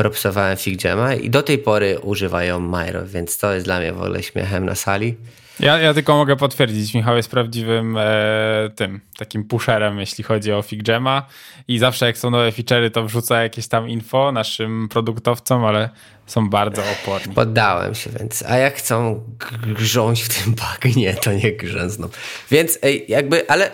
propsowałem 0.01 0.58
FigJama 0.58 1.13
i 1.13 1.29
do 1.29 1.43
tej 1.43 1.58
pory 1.58 2.00
używają 2.00 2.60
Miro, 2.60 3.05
więc 3.05 3.38
to 3.38 3.53
jest 3.53 3.65
dla 3.65 3.79
mnie 3.79 3.93
w 3.93 4.01
ogóle 4.01 4.24
śmiechem 4.24 4.65
na 4.65 4.75
sali. 4.75 5.15
Ja, 5.60 5.79
ja 5.79 5.93
tylko 5.93 6.15
mogę 6.15 6.36
potwierdzić, 6.36 6.93
Michał 6.93 7.17
jest 7.17 7.31
prawdziwym 7.31 7.98
e, 7.98 8.70
tym, 8.75 9.00
takim 9.17 9.43
pusherem, 9.43 10.00
jeśli 10.00 10.24
chodzi 10.24 10.53
o 10.53 10.62
FigJama 10.62 11.25
i 11.67 11.79
zawsze 11.79 12.05
jak 12.05 12.17
są 12.17 12.29
nowe 12.29 12.51
feature'y, 12.51 12.91
to 12.91 13.03
wrzuca 13.03 13.43
jakieś 13.43 13.67
tam 13.67 13.89
info 13.89 14.31
naszym 14.31 14.89
produktowcom, 14.89 15.65
ale 15.65 15.89
są 16.25 16.50
bardzo 16.50 16.81
oporni. 16.91 17.34
Poddałem 17.34 17.96
się, 17.96 18.10
więc 18.20 18.43
a 18.48 18.58
jak 18.58 18.75
chcą 18.75 19.24
grząść 19.65 20.24
w 20.24 20.43
tym 20.43 20.55
bagnie, 20.55 21.13
to 21.13 21.34
nie 21.34 21.51
grzęzną. 21.51 22.10
Więc 22.51 22.79
ej, 22.81 23.05
jakby, 23.08 23.50
ale 23.50 23.72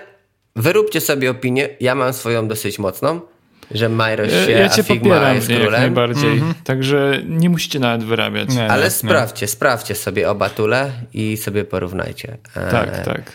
wyróbcie 0.56 1.02
sobie 1.02 1.32
opinię, 1.32 1.70
ja 1.80 1.96
mam 1.96 2.14
swoją 2.14 2.48
dosyć 2.48 2.80
mocną, 2.80 3.22
że 3.72 3.90
Myro 3.90 4.30
się, 4.30 4.52
ja 4.52 4.70
cię 4.70 4.82
a 4.82 4.84
Figma 4.84 5.10
popieram 5.10 5.36
jest 5.36 5.50
jak 5.50 5.62
królem. 5.62 5.82
najbardziej. 5.82 6.32
Mm 6.32 6.52
-hmm. 6.52 6.54
Także 6.64 7.22
nie 7.26 7.50
musicie 7.50 7.80
nawet 7.80 8.04
wyrabiać. 8.04 8.56
Nie, 8.56 8.72
Ale 8.72 8.84
nie, 8.84 8.90
sprawdźcie, 8.90 9.44
nie. 9.44 9.48
sprawdźcie 9.48 9.96
sobie 9.96 10.30
oba 10.30 10.50
tule 10.50 10.92
i 11.14 11.38
sobie 11.38 11.64
porównajcie. 11.64 12.38
E, 12.56 12.72
Tak, 12.72 13.06
tak. 13.06 13.32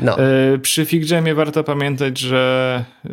No. 0.00 0.18
E, 0.18 0.58
przy 0.58 0.86
FigJamie 0.86 1.34
warto 1.34 1.64
pamiętać, 1.64 2.18
że 2.18 2.84
e, 3.04 3.08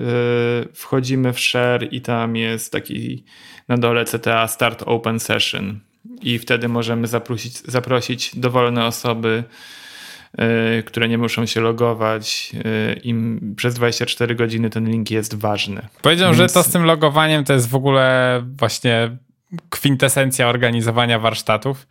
wchodzimy 0.73 1.33
w 1.33 1.39
share 1.39 1.87
i 1.91 2.01
tam 2.01 2.35
jest 2.35 2.71
taki 2.71 3.23
na 3.67 3.77
dole 3.77 4.05
CTA 4.05 4.47
Start 4.47 4.83
Open 4.85 5.19
Session 5.19 5.79
i 6.21 6.39
wtedy 6.39 6.67
możemy 6.67 7.07
zaprosić, 7.07 7.57
zaprosić 7.57 8.35
dowolne 8.35 8.85
osoby 8.85 9.43
które 10.85 11.09
nie 11.09 11.17
muszą 11.17 11.45
się 11.45 11.61
logować. 11.61 12.51
Y, 12.93 12.99
Im 13.03 13.53
przez 13.57 13.73
24 13.73 14.35
godziny 14.35 14.69
ten 14.69 14.89
link 14.89 15.11
jest 15.11 15.35
ważny. 15.35 15.87
Powiedział, 16.01 16.27
Więc... 16.27 16.37
że 16.37 16.47
to 16.47 16.63
z 16.63 16.71
tym 16.71 16.83
logowaniem 16.83 17.43
to 17.43 17.53
jest 17.53 17.69
w 17.69 17.75
ogóle 17.75 18.41
właśnie 18.57 19.17
kwintesencja 19.69 20.47
organizowania 20.47 21.19
warsztatów. 21.19 21.87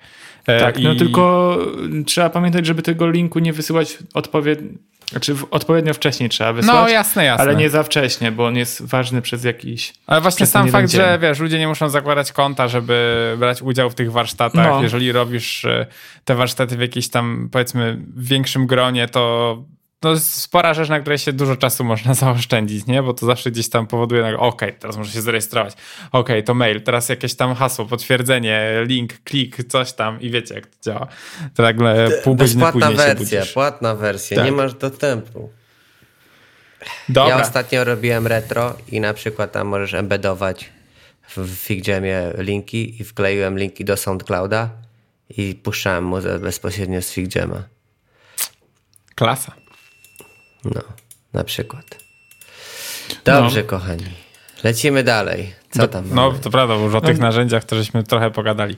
E, 0.47 0.61
tak, 0.61 0.75
no 0.77 0.81
I... 0.81 0.85
no 0.85 0.95
tylko 0.95 1.59
trzeba 2.07 2.31
pamiętać, 2.31 2.67
żeby 2.67 2.83
tego 2.83 3.11
linku 3.11 3.39
nie 3.39 3.53
wysyłać 3.53 3.99
odpowiednio 4.15 4.79
znaczy 5.15 5.37
odpowiednio 5.51 5.95
wcześniej 5.95 6.29
trzeba 6.29 6.53
wysłać. 6.53 6.77
No 6.77 6.89
jasne, 6.89 7.25
jasne. 7.25 7.43
Ale 7.45 7.57
nie 7.57 7.71
za 7.71 7.83
wcześnie, 7.83 8.33
bo 8.33 8.47
on 8.47 8.57
jest 8.57 8.83
ważny 8.83 9.23
przez 9.23 9.45
jakiś. 9.45 9.93
Ale 10.07 10.21
właśnie 10.21 10.47
sam 10.47 10.71
fakt, 10.71 10.89
dzień. 10.89 11.01
że 11.01 11.19
wiesz, 11.23 11.39
ludzie 11.39 11.59
nie 11.59 11.69
muszą 11.69 11.89
zakładać 11.89 12.33
konta, 12.33 12.69
żeby 12.69 13.35
brać 13.39 13.63
udział 13.63 13.91
w 13.91 13.95
tych 13.95 14.13
warsztatach. 14.13 14.67
No. 14.71 14.83
Jeżeli 14.83 15.13
robisz 15.13 15.65
e, 15.65 15.87
te 16.25 16.35
warsztaty 16.35 16.77
w 16.77 16.81
jakiejś 16.81 17.09
tam 17.09 17.49
powiedzmy 17.53 17.99
większym 18.17 18.67
gronie, 18.67 19.09
to 19.09 19.65
no, 20.05 20.19
spora 20.19 20.75
rzecz, 20.75 20.89
na 20.89 21.01
której 21.01 21.19
się 21.19 21.33
dużo 21.33 21.57
czasu 21.57 21.85
można 21.85 22.15
zaoszczędzić, 22.25 22.87
nie? 22.87 23.03
Bo 23.03 23.15
to 23.15 23.27
zawsze 23.27 23.51
gdzieś 23.51 23.69
tam 23.69 23.87
powoduje, 23.87 24.27
ok, 24.27 24.55
okej, 24.55 24.75
teraz 24.79 24.97
muszę 24.97 25.13
się 25.13 25.23
zarejestrować, 25.23 25.73
okej, 25.73 26.21
okay, 26.21 26.43
to 26.43 26.55
mail, 26.55 26.83
teraz 26.83 27.09
jakieś 27.09 27.35
tam 27.35 27.55
hasło, 27.55 27.87
potwierdzenie, 27.87 28.73
link, 28.87 29.13
klik, 29.25 29.57
coś 29.69 29.93
tam 29.93 30.21
i 30.21 30.31
wiecie, 30.31 30.55
jak 30.55 30.67
to 30.67 30.77
działa. 30.83 31.07
To 31.55 31.63
nagle 31.63 32.11
pół 32.25 32.35
godziny 32.35 32.73
później 32.73 32.97
wersja, 32.97 33.43
płatna 33.55 33.95
wersja, 33.95 34.37
tak. 34.37 34.47
nie 34.47 34.53
masz 34.53 34.75
dostępu. 34.75 35.51
Dobra. 37.09 37.37
Ja 37.37 37.43
ostatnio 37.43 37.85
robiłem 37.85 38.27
retro 38.27 38.77
i 38.89 39.01
na 39.01 39.15
przykład 39.15 39.53
tam 39.53 39.67
możesz 39.67 39.95
embedować 39.95 40.73
w 41.37 41.49
FigJamie 41.49 42.33
linki 42.39 43.01
i 43.01 43.05
wkleiłem 43.05 43.59
linki 43.59 43.85
do 43.85 43.97
SoundClouda 43.97 44.71
i 45.37 45.55
puszczałem 45.55 46.05
muzę 46.05 46.39
bezpośrednio 46.39 47.03
z 47.03 47.13
FigJama. 47.13 47.63
Klasa. 49.15 49.64
No, 50.65 50.81
na 51.33 51.45
przykład. 51.45 51.99
Dobrze, 53.25 53.61
no. 53.63 53.67
kochani. 53.67 54.05
Lecimy 54.65 55.03
dalej. 55.03 55.55
Co 55.71 55.89
tam 55.89 56.05
No, 56.09 56.15
mamy? 56.15 56.39
to 56.39 56.51
prawda, 56.51 56.77
bo 56.77 56.85
już 56.85 56.95
o 56.95 57.01
tych 57.01 57.19
no. 57.19 57.27
narzędziach 57.27 57.65
to 57.65 57.77
żeśmy 57.77 58.05
trochę 58.05 58.31
pogadali. 58.31 58.77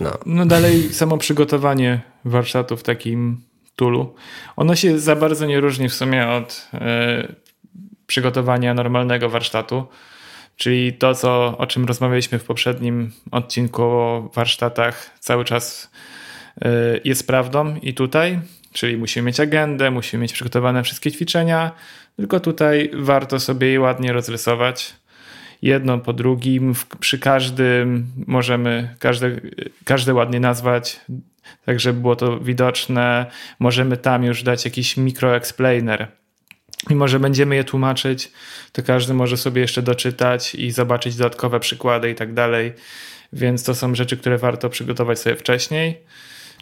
No. 0.00 0.18
no 0.26 0.46
dalej 0.46 0.92
samo 0.92 1.18
przygotowanie 1.18 2.00
warsztatu 2.24 2.76
w 2.76 2.82
takim 2.82 3.42
tulu. 3.76 4.14
Ono 4.56 4.76
się 4.76 4.98
za 4.98 5.16
bardzo 5.16 5.46
nie 5.46 5.60
różni 5.60 5.88
w 5.88 5.94
sumie 5.94 6.28
od 6.28 6.68
y, 6.74 6.78
przygotowania 8.06 8.74
normalnego 8.74 9.28
warsztatu. 9.28 9.86
Czyli 10.56 10.92
to, 10.92 11.14
co, 11.14 11.58
o 11.58 11.66
czym 11.66 11.84
rozmawialiśmy 11.84 12.38
w 12.38 12.44
poprzednim 12.44 13.12
odcinku 13.30 13.82
o 13.82 14.30
warsztatach, 14.34 15.10
cały 15.20 15.44
czas 15.44 15.90
y, 16.64 17.00
jest 17.04 17.26
prawdą 17.26 17.76
i 17.76 17.94
tutaj. 17.94 18.40
Czyli 18.72 18.96
musimy 18.96 19.26
mieć 19.26 19.40
agendę, 19.40 19.90
musimy 19.90 20.22
mieć 20.22 20.32
przygotowane 20.32 20.82
wszystkie 20.82 21.12
ćwiczenia, 21.12 21.72
tylko 22.16 22.40
tutaj 22.40 22.90
warto 22.94 23.40
sobie 23.40 23.68
je 23.68 23.80
ładnie 23.80 24.12
rozrysować. 24.12 24.94
Jedno 25.62 25.98
po 25.98 26.12
drugim, 26.12 26.74
przy 27.00 27.18
każdym 27.18 28.06
możemy 28.26 28.96
każde, 28.98 29.40
każde 29.84 30.14
ładnie 30.14 30.40
nazwać, 30.40 31.00
tak 31.66 31.80
żeby 31.80 32.00
było 32.00 32.16
to 32.16 32.40
widoczne. 32.40 33.26
Możemy 33.58 33.96
tam 33.96 34.24
już 34.24 34.42
dać 34.42 34.64
jakiś 34.64 34.96
mikroexplainer. 34.96 36.08
Mimo, 36.90 37.08
że 37.08 37.20
będziemy 37.20 37.56
je 37.56 37.64
tłumaczyć, 37.64 38.32
to 38.72 38.82
każdy 38.82 39.14
może 39.14 39.36
sobie 39.36 39.60
jeszcze 39.60 39.82
doczytać 39.82 40.54
i 40.54 40.70
zobaczyć 40.70 41.16
dodatkowe 41.16 41.60
przykłady 41.60 42.10
i 42.10 42.14
tak 42.14 42.34
dalej. 42.34 42.72
Więc 43.32 43.64
to 43.64 43.74
są 43.74 43.94
rzeczy, 43.94 44.16
które 44.16 44.38
warto 44.38 44.68
przygotować 44.68 45.18
sobie 45.18 45.36
wcześniej. 45.36 46.02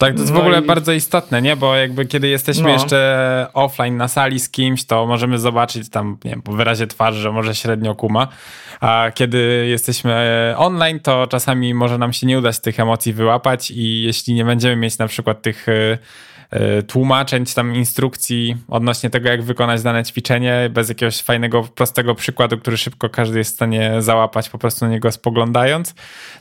Tak, 0.01 0.15
to 0.15 0.21
jest 0.21 0.33
no 0.33 0.39
w 0.39 0.41
ogóle 0.41 0.59
i... 0.59 0.67
bardzo 0.67 0.93
istotne, 0.93 1.43
nie? 1.43 1.57
Bo 1.57 1.77
jakby 1.77 2.07
kiedy 2.07 2.29
jesteśmy 2.29 2.63
no. 2.63 2.69
jeszcze 2.69 3.47
offline 3.53 3.97
na 3.97 4.09
sali 4.09 4.41
z 4.41 4.51
kimś, 4.51 4.85
to 4.85 5.07
możemy 5.07 5.39
zobaczyć 5.39 5.91
tam, 5.91 6.17
nie 6.25 6.31
wiem, 6.31 6.43
po 6.43 6.53
wyrazie 6.53 6.87
twarzy, 6.87 7.21
że 7.21 7.33
może 7.33 7.55
średnio 7.55 7.95
kuma, 7.95 8.29
a 8.81 9.11
kiedy 9.15 9.67
jesteśmy 9.69 10.55
online, 10.57 11.01
to 11.01 11.27
czasami 11.27 11.75
może 11.75 11.99
nam 11.99 12.13
się 12.13 12.27
nie 12.27 12.39
udać 12.39 12.61
tych 12.61 12.81
emocji 12.81 13.13
wyłapać 13.13 13.71
i 13.71 14.03
jeśli 14.03 14.35
nie 14.35 14.45
będziemy 14.45 14.77
mieć 14.77 14.99
na 14.99 15.07
przykład 15.07 15.43
tych 15.43 15.69
E, 15.69 15.99
tłumaczeń, 16.87 17.45
czy 17.45 17.55
tam 17.55 17.75
instrukcji 17.75 18.57
odnośnie 18.69 19.11
tego, 19.11 19.29
jak 19.29 19.43
wykonać 19.43 19.83
dane 19.83 20.05
ćwiczenie, 20.05 20.71
bez 20.73 20.89
jakiegoś 20.89 21.23
fajnego, 21.23 21.63
prostego 21.63 22.15
przykładu, 22.15 22.59
który 22.59 22.77
szybko 22.77 23.09
każdy 23.09 23.39
jest 23.39 23.51
w 23.51 23.55
stanie 23.55 23.93
załapać, 23.99 24.49
po 24.49 24.59
prostu 24.59 24.85
na 24.85 24.91
niego 24.91 25.13
spoglądając, 25.13 25.95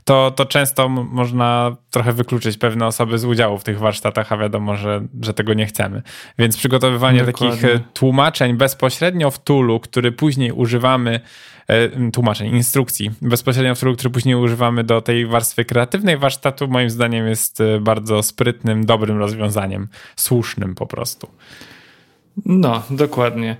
to, 0.03 0.31
to 0.31 0.45
często 0.45 0.89
można 0.89 1.75
trochę 1.91 2.13
wykluczyć 2.13 2.57
pewne 2.57 2.87
osoby 2.87 3.19
z 3.19 3.25
udziału 3.25 3.57
w 3.57 3.63
tych 3.63 3.79
warsztatach, 3.79 4.31
a 4.31 4.37
wiadomo, 4.37 4.75
że, 4.75 5.01
że 5.21 5.33
tego 5.33 5.53
nie 5.53 5.65
chcemy. 5.65 6.01
Więc 6.39 6.57
przygotowywanie 6.57 7.23
Dokładnie. 7.23 7.61
takich 7.61 7.75
e, 7.75 7.79
tłumaczeń 7.93 8.53
bezpośrednio 8.53 9.31
w 9.31 9.43
toolu, 9.43 9.79
który 9.79 10.11
później 10.11 10.51
używamy 10.51 11.19
E, 11.19 11.58
tłumaczeń, 12.13 12.55
instrukcji 12.55 13.11
bezpośrednio, 13.21 13.75
który, 13.75 13.95
który 13.95 14.09
później 14.09 14.35
używamy 14.35 14.83
do 14.83 15.01
tej 15.01 15.25
warstwy 15.25 15.65
kreatywnej 15.65 16.17
warsztatu, 16.17 16.67
moim 16.67 16.89
zdaniem 16.89 17.27
jest 17.27 17.61
e, 17.61 17.79
bardzo 17.79 18.23
sprytnym, 18.23 18.85
dobrym 18.85 19.17
rozwiązaniem, 19.17 19.87
słusznym 20.15 20.75
po 20.75 20.87
prostu. 20.87 21.27
No, 22.45 22.83
dokładnie. 22.89 23.57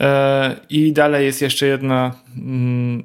E, 0.00 0.56
I 0.70 0.92
dalej 0.92 1.26
jest 1.26 1.42
jeszcze 1.42 1.66
jedna 1.66 2.14
mm, 2.36 3.02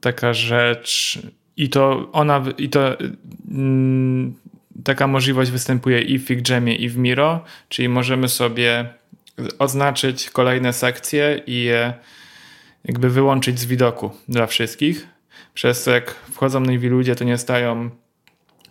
taka 0.00 0.34
rzecz, 0.34 1.18
i 1.56 1.68
to 1.68 2.08
ona, 2.12 2.44
i 2.58 2.68
to 2.68 2.96
mm, 3.50 4.34
taka 4.84 5.06
możliwość 5.06 5.50
występuje 5.50 6.00
i 6.00 6.18
w 6.18 6.26
FigJamie, 6.26 6.74
i 6.76 6.88
w 6.88 6.96
Miro, 6.96 7.44
czyli 7.68 7.88
możemy 7.88 8.28
sobie 8.28 8.88
oznaczyć 9.58 10.30
kolejne 10.30 10.72
sekcje 10.72 11.42
i 11.46 11.62
je 11.62 11.94
jakby 12.84 13.10
wyłączyć 13.10 13.58
z 13.58 13.64
widoku 13.64 14.10
dla 14.28 14.46
wszystkich. 14.46 15.06
Przez 15.54 15.84
to 15.84 15.90
jak 15.90 16.14
wchodzą 16.32 16.60
nowi 16.60 16.88
ludzie, 16.88 17.14
to 17.16 17.24
nie 17.24 17.38
stają 17.38 17.90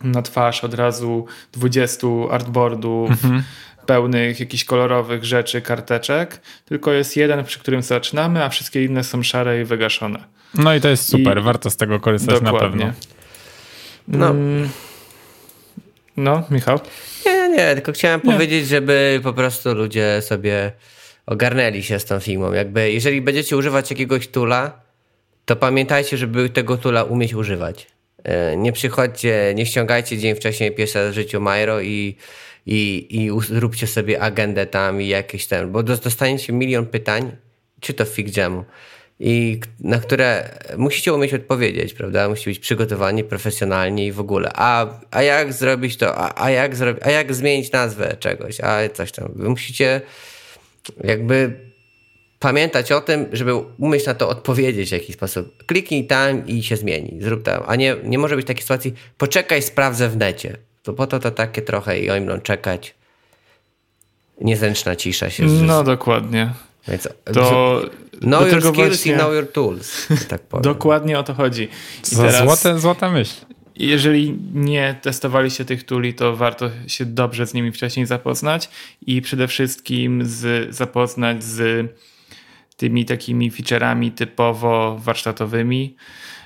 na 0.02 0.22
twarz 0.22 0.64
od 0.64 0.74
razu 0.74 1.26
20 1.52 2.06
artboardów 2.30 3.10
mhm. 3.10 3.42
pełnych 3.86 4.40
jakichś 4.40 4.64
kolorowych 4.64 5.24
rzeczy, 5.24 5.60
karteczek, 5.60 6.40
tylko 6.64 6.92
jest 6.92 7.16
jeden, 7.16 7.44
przy 7.44 7.58
którym 7.58 7.82
zaczynamy, 7.82 8.44
a 8.44 8.48
wszystkie 8.48 8.84
inne 8.84 9.04
są 9.04 9.22
szare 9.22 9.60
i 9.60 9.64
wygaszone. 9.64 10.24
No 10.54 10.74
i 10.74 10.80
to 10.80 10.88
jest 10.88 11.08
super, 11.08 11.38
I... 11.38 11.42
warto 11.42 11.70
z 11.70 11.76
tego 11.76 12.00
korzystać 12.00 12.40
Dokładnie. 12.40 12.86
na 12.86 12.92
pewno. 12.92 12.92
No. 14.08 14.30
Mm. 14.30 14.68
No, 16.16 16.42
Michał? 16.50 16.80
Nie, 17.26 17.48
nie, 17.48 17.74
tylko 17.74 17.92
chciałem 17.92 18.20
nie. 18.24 18.32
powiedzieć, 18.32 18.68
żeby 18.68 19.20
po 19.22 19.32
prostu 19.32 19.74
ludzie 19.74 20.22
sobie 20.22 20.72
ogarnęli 21.30 21.82
się 21.82 21.98
z 21.98 22.04
tą 22.04 22.20
Figmą. 22.20 22.52
Jakby, 22.52 22.92
jeżeli 22.92 23.20
będziecie 23.20 23.56
używać 23.56 23.90
jakiegoś 23.90 24.28
tula, 24.28 24.80
to 25.44 25.56
pamiętajcie, 25.56 26.16
żeby 26.16 26.48
tego 26.48 26.76
tula 26.76 27.04
umieć 27.04 27.34
używać. 27.34 27.86
E, 28.24 28.56
nie 28.56 28.72
przychodźcie, 28.72 29.52
nie 29.54 29.66
ściągajcie 29.66 30.18
dzień 30.18 30.34
wcześniej 30.34 30.74
raz 30.78 31.10
w 31.10 31.14
życiu 31.14 31.40
Miro 31.40 31.80
i, 31.80 32.16
i, 32.66 33.06
i 33.10 33.30
zróbcie 33.48 33.86
sobie 33.86 34.20
agendę 34.22 34.66
tam 34.66 35.02
i 35.02 35.08
jakieś 35.08 35.46
ten, 35.46 35.72
bo 35.72 35.82
dostaniecie 35.82 36.52
milion 36.52 36.86
pytań, 36.86 37.36
czy 37.80 37.94
to 37.94 38.04
w 38.04 38.08
FigJamu, 38.08 38.64
i 39.20 39.60
na 39.80 39.98
które 39.98 40.58
musicie 40.76 41.14
umieć 41.14 41.34
odpowiedzieć, 41.34 41.94
prawda? 41.94 42.28
Musicie 42.28 42.50
być 42.50 42.58
przygotowani 42.58 43.24
profesjonalnie 43.24 44.06
i 44.06 44.12
w 44.12 44.20
ogóle. 44.20 44.50
A, 44.54 44.86
a 45.10 45.22
jak 45.22 45.52
zrobić 45.52 45.96
to? 45.96 46.18
A, 46.18 46.44
a, 46.44 46.50
jak 46.50 46.76
zrobić, 46.76 47.02
a 47.06 47.10
jak 47.10 47.34
zmienić 47.34 47.72
nazwę 47.72 48.16
czegoś? 48.20 48.60
A 48.60 48.88
coś 48.88 49.12
tam. 49.12 49.32
Wy 49.36 49.48
musicie 49.48 50.00
jakby 51.04 51.70
pamiętać 52.38 52.92
o 52.92 53.00
tym, 53.00 53.26
żeby 53.32 53.54
umieć 53.54 54.06
na 54.06 54.14
to 54.14 54.28
odpowiedzieć 54.28 54.88
w 54.88 54.92
jakiś 54.92 55.16
sposób. 55.16 55.64
Kliknij 55.66 56.06
tam 56.06 56.46
i 56.46 56.62
się 56.62 56.76
zmieni, 56.76 57.18
zrób 57.20 57.42
tam. 57.42 57.62
A 57.66 57.76
nie, 57.76 57.96
nie 58.04 58.18
może 58.18 58.36
być 58.36 58.46
takiej 58.46 58.62
sytuacji, 58.62 58.94
poczekaj, 59.18 59.62
sprawdzę 59.62 60.08
w 60.08 60.16
necie. 60.16 60.56
To 60.82 60.92
po 60.92 61.06
to 61.06 61.18
to 61.18 61.30
takie 61.30 61.62
trochę 61.62 62.00
i 62.00 62.10
oni 62.10 62.26
będą 62.26 62.42
czekać. 62.42 62.94
Niezręczna 64.40 64.96
cisza 64.96 65.30
się. 65.30 65.44
No 65.46 65.84
dokładnie. 65.84 66.52
Więc, 66.88 67.08
to 67.32 67.82
know 68.20 68.52
your 68.52 68.62
skills 68.62 68.76
właśnie... 68.76 69.12
i 69.12 69.14
know 69.14 69.34
your 69.34 69.52
tools. 69.52 70.08
Tak 70.28 70.40
dokładnie 70.62 71.18
o 71.18 71.22
to 71.22 71.34
chodzi. 71.34 71.68
I 72.12 72.16
teraz, 72.16 72.44
złote, 72.44 72.78
złota 72.78 73.10
myśl. 73.10 73.34
Jeżeli 73.80 74.38
nie 74.54 74.94
testowaliście 75.02 75.64
tych 75.64 75.84
tuli, 75.84 76.14
to 76.14 76.36
warto 76.36 76.70
się 76.86 77.06
dobrze 77.06 77.46
z 77.46 77.54
nimi 77.54 77.72
wcześniej 77.72 78.06
zapoznać 78.06 78.70
i 79.06 79.22
przede 79.22 79.48
wszystkim 79.48 80.24
z, 80.24 80.74
zapoznać 80.74 81.44
z 81.44 81.90
tymi 82.76 83.04
takimi 83.04 83.50
featureami 83.50 84.12
typowo 84.12 84.98
warsztatowymi. 84.98 85.96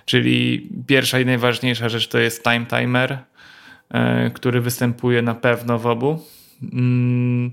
Czyli 0.05 0.69
pierwsza 0.87 1.21
i 1.21 1.27
najważniejsza 1.27 1.89
rzecz 1.89 2.09
to 2.09 2.19
jest 2.19 2.45
time 2.45 2.67
timer, 2.67 3.19
e, 3.91 4.31
który 4.31 4.61
występuje 4.61 5.23
na 5.23 5.35
pewno 5.35 5.79
w 5.79 5.87
obu. 5.87 6.23
Mm, 6.73 7.51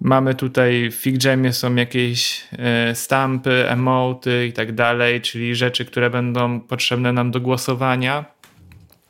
mamy 0.00 0.34
tutaj 0.34 0.90
w 0.90 0.94
FigJamie 0.94 1.52
są 1.52 1.74
jakieś 1.74 2.44
e, 2.52 2.94
stampy, 2.94 3.68
emoty 3.68 4.46
i 4.46 4.52
tak 4.52 4.72
dalej, 4.72 5.20
czyli 5.20 5.54
rzeczy, 5.54 5.84
które 5.84 6.10
będą 6.10 6.60
potrzebne 6.60 7.12
nam 7.12 7.30
do 7.30 7.40
głosowania, 7.40 8.39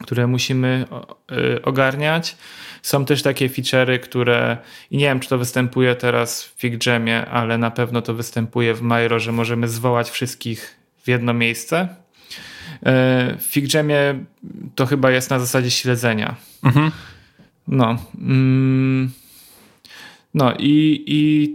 które 0.02 0.26
musimy 0.26 0.84
e, 1.30 1.62
ogarniać. 1.62 2.36
Są 2.82 3.04
też 3.04 3.22
takie 3.22 3.48
feature'y, 3.48 3.98
które 3.98 4.58
i 4.90 4.96
nie 4.96 5.04
wiem, 5.04 5.20
czy 5.20 5.28
to 5.28 5.38
występuje 5.38 5.94
teraz 5.94 6.44
w 6.44 6.60
FigJamie, 6.60 7.26
ale 7.26 7.58
na 7.58 7.70
pewno 7.70 8.02
to 8.02 8.14
występuje 8.14 8.74
w 8.74 8.82
Miro, 8.82 9.18
że 9.18 9.32
możemy 9.32 9.68
zwołać 9.68 10.10
wszystkich 10.10 10.76
w 11.02 11.08
jedno 11.08 11.34
miejsce. 11.34 11.88
W 13.38 13.46
FigJamie 13.46 14.24
to 14.74 14.86
chyba 14.86 15.10
jest 15.10 15.30
na 15.30 15.38
zasadzie 15.38 15.70
śledzenia. 15.70 16.34
Mhm. 16.64 16.90
No. 17.68 17.96
Mm, 18.18 19.10
no 20.34 20.54
i, 20.58 21.04
i 21.06 21.50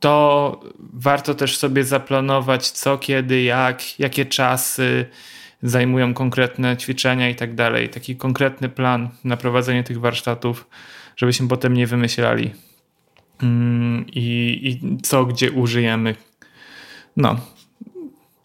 to 0.00 0.60
warto 0.78 1.34
też 1.34 1.58
sobie 1.58 1.84
zaplanować 1.84 2.70
co, 2.70 2.98
kiedy, 2.98 3.42
jak, 3.42 4.00
jakie 4.00 4.26
czasy, 4.26 5.06
zajmują 5.70 6.14
konkretne 6.14 6.76
ćwiczenia 6.76 7.28
i 7.28 7.34
tak 7.34 7.54
dalej. 7.54 7.88
Taki 7.88 8.16
konkretny 8.16 8.68
plan 8.68 9.08
na 9.24 9.36
prowadzenie 9.36 9.84
tych 9.84 10.00
warsztatów, 10.00 10.68
żebyśmy 11.16 11.48
potem 11.48 11.74
nie 11.74 11.86
wymyślali 11.86 12.54
mm, 13.42 14.06
i, 14.06 14.58
i 14.62 15.02
co, 15.02 15.24
gdzie 15.24 15.50
użyjemy. 15.50 16.14
No, 17.16 17.40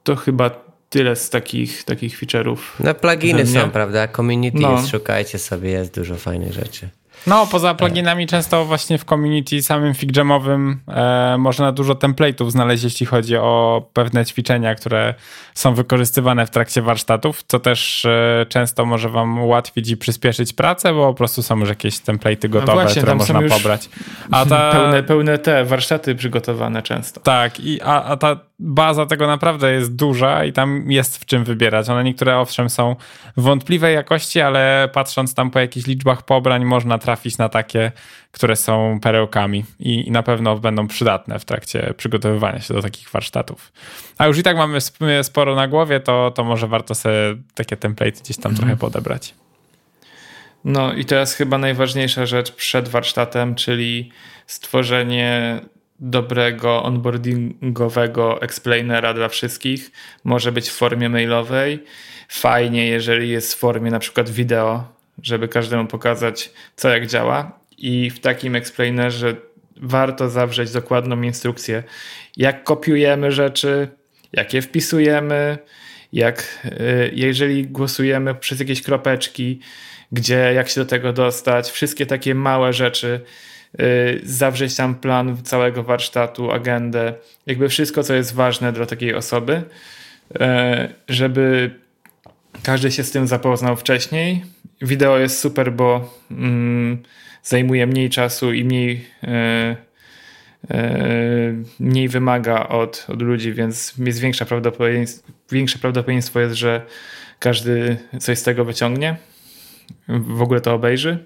to 0.03 0.15
chyba 0.15 0.49
tyle 0.89 1.15
z 1.15 1.29
takich, 1.29 1.83
takich 1.83 2.19
feature'ów. 2.19 2.57
No 2.79 2.93
pluginy 2.93 3.47
są, 3.47 3.71
prawda? 3.71 4.07
Community 4.07 4.59
no. 4.59 4.71
jest, 4.71 4.89
szukajcie 4.89 5.39
sobie, 5.39 5.69
jest 5.69 5.95
dużo 5.95 6.15
fajnych 6.15 6.53
rzeczy. 6.53 6.89
No, 7.27 7.47
poza 7.47 7.73
pluginami 7.73 8.27
często 8.27 8.65
właśnie 8.65 8.97
w 8.97 9.05
community 9.05 9.61
samym 9.61 9.93
FigJamowym 9.93 10.79
e, 10.87 11.35
można 11.37 11.71
dużo 11.71 11.93
template'ów 11.93 12.51
znaleźć, 12.51 12.83
jeśli 12.83 13.05
chodzi 13.05 13.37
o 13.37 13.85
pewne 13.93 14.25
ćwiczenia, 14.25 14.75
które 14.75 15.13
są 15.53 15.73
wykorzystywane 15.73 16.45
w 16.45 16.49
trakcie 16.49 16.81
warsztatów, 16.81 17.43
co 17.47 17.59
też 17.59 18.05
e, 18.05 18.45
często 18.49 18.85
może 18.85 19.09
wam 19.09 19.39
ułatwić 19.39 19.89
i 19.89 19.97
przyspieszyć 19.97 20.53
pracę, 20.53 20.93
bo 20.93 21.07
po 21.07 21.13
prostu 21.13 21.43
są 21.43 21.59
już 21.59 21.69
jakieś 21.69 21.95
template'y 21.95 22.49
gotowe, 22.49 22.75
no 22.75 22.81
właśnie, 22.81 23.01
które 23.01 23.15
można 23.15 23.41
pobrać. 23.41 23.89
A 24.31 24.45
ta... 24.45 24.71
pełne, 24.77 25.03
pełne 25.03 25.37
te 25.37 25.65
warsztaty 25.65 26.15
przygotowane 26.15 26.81
często. 26.81 27.21
Tak, 27.21 27.59
i, 27.59 27.81
a, 27.81 28.03
a 28.03 28.17
ta 28.17 28.39
baza 28.59 29.05
tego 29.05 29.27
naprawdę 29.27 29.71
jest 29.73 29.95
duża 29.95 30.45
i 30.45 30.53
tam 30.53 30.91
jest 30.91 31.17
w 31.17 31.25
czym 31.25 31.43
wybierać. 31.43 31.89
One 31.89 32.03
niektóre 32.03 32.39
owszem 32.39 32.69
są 32.69 32.95
wątpliwej 33.37 33.95
jakości, 33.95 34.41
ale 34.41 34.89
patrząc 34.93 35.33
tam 35.33 35.51
po 35.51 35.59
jakichś 35.59 35.87
liczbach 35.87 36.21
pobrań 36.21 36.65
można 36.65 36.97
trafić 36.97 37.10
na 37.39 37.49
takie, 37.49 37.91
które 38.31 38.55
są 38.55 38.99
perełkami 39.01 39.65
i, 39.79 40.07
i 40.07 40.11
na 40.11 40.23
pewno 40.23 40.59
będą 40.59 40.87
przydatne 40.87 41.39
w 41.39 41.45
trakcie 41.45 41.93
przygotowywania 41.97 42.59
się 42.59 42.73
do 42.73 42.81
takich 42.81 43.09
warsztatów. 43.09 43.71
A 44.17 44.27
już 44.27 44.37
i 44.37 44.43
tak 44.43 44.57
mamy 44.57 44.79
sporo 45.23 45.55
na 45.55 45.67
głowie, 45.67 45.99
to, 45.99 46.31
to 46.31 46.43
może 46.43 46.67
warto 46.67 46.95
sobie 46.95 47.35
takie 47.55 47.77
template 47.77 48.21
gdzieś 48.21 48.37
tam 48.37 48.51
mhm. 48.51 48.55
trochę 48.55 48.79
podebrać. 48.79 49.33
No 50.65 50.93
i 50.93 51.05
teraz 51.05 51.33
chyba 51.33 51.57
najważniejsza 51.57 52.25
rzecz 52.25 52.51
przed 52.51 52.89
warsztatem, 52.89 53.55
czyli 53.55 54.11
stworzenie 54.47 55.61
dobrego 55.99 56.83
onboardingowego 56.83 58.41
explainera 58.41 59.13
dla 59.13 59.29
wszystkich. 59.29 59.91
Może 60.23 60.51
być 60.51 60.69
w 60.69 60.73
formie 60.73 61.09
mailowej. 61.09 61.83
Fajnie, 62.29 62.87
jeżeli 62.87 63.29
jest 63.29 63.53
w 63.53 63.57
formie 63.57 63.91
na 63.91 63.99
przykład 63.99 64.29
wideo, 64.29 65.00
żeby 65.23 65.47
każdemu 65.47 65.87
pokazać, 65.87 66.51
co 66.75 66.89
jak 66.89 67.07
działa. 67.07 67.59
I 67.77 68.09
w 68.09 68.19
takim 68.19 68.55
explainerze 68.55 69.35
warto 69.77 70.29
zawrzeć 70.29 70.71
dokładną 70.71 71.21
instrukcję, 71.21 71.83
jak 72.37 72.63
kopiujemy 72.63 73.31
rzeczy, 73.31 73.87
jak 74.33 74.53
je 74.53 74.61
wpisujemy, 74.61 75.57
jak 76.13 76.65
y, 76.65 77.11
jeżeli 77.13 77.67
głosujemy 77.67 78.35
przez 78.35 78.59
jakieś 78.59 78.81
kropeczki, 78.81 79.59
gdzie, 80.11 80.53
jak 80.53 80.69
się 80.69 80.81
do 80.81 80.87
tego 80.87 81.13
dostać, 81.13 81.71
wszystkie 81.71 82.05
takie 82.05 82.35
małe 82.35 82.73
rzeczy 82.73 83.21
Y, 83.79 84.21
zawrzeć 84.23 84.75
tam 84.75 84.95
plan 84.95 85.37
całego 85.43 85.83
warsztatu, 85.83 86.51
agendę, 86.51 87.13
jakby 87.45 87.69
wszystko, 87.69 88.03
co 88.03 88.13
jest 88.13 88.33
ważne 88.33 88.73
dla 88.73 88.85
takiej 88.85 89.13
osoby, 89.15 89.53
y, 89.53 90.39
żeby 91.09 91.71
każdy 92.63 92.91
się 92.91 93.03
z 93.03 93.11
tym 93.11 93.27
zapoznał 93.27 93.75
wcześniej. 93.75 94.43
Wideo 94.81 95.17
jest 95.17 95.39
super, 95.39 95.73
bo 95.73 96.19
mm, 96.31 97.03
zajmuje 97.43 97.87
mniej 97.87 98.09
czasu 98.09 98.53
i 98.53 98.63
mniej, 98.63 99.05
y, 99.23 99.75
mniej 101.79 102.09
wymaga 102.09 102.67
od, 102.67 103.05
od 103.09 103.21
ludzi, 103.21 103.53
więc 103.53 103.93
jest 103.97 104.19
większe 104.19 104.45
prawdopodobieństwo, 104.45 105.31
większe 105.51 105.79
prawdopodobieństwo 105.79 106.39
jest, 106.39 106.55
że 106.55 106.85
każdy 107.39 107.97
coś 108.19 108.39
z 108.39 108.43
tego 108.43 108.65
wyciągnie, 108.65 109.17
w 110.07 110.41
ogóle 110.41 110.61
to 110.61 110.73
obejrzy. 110.73 111.17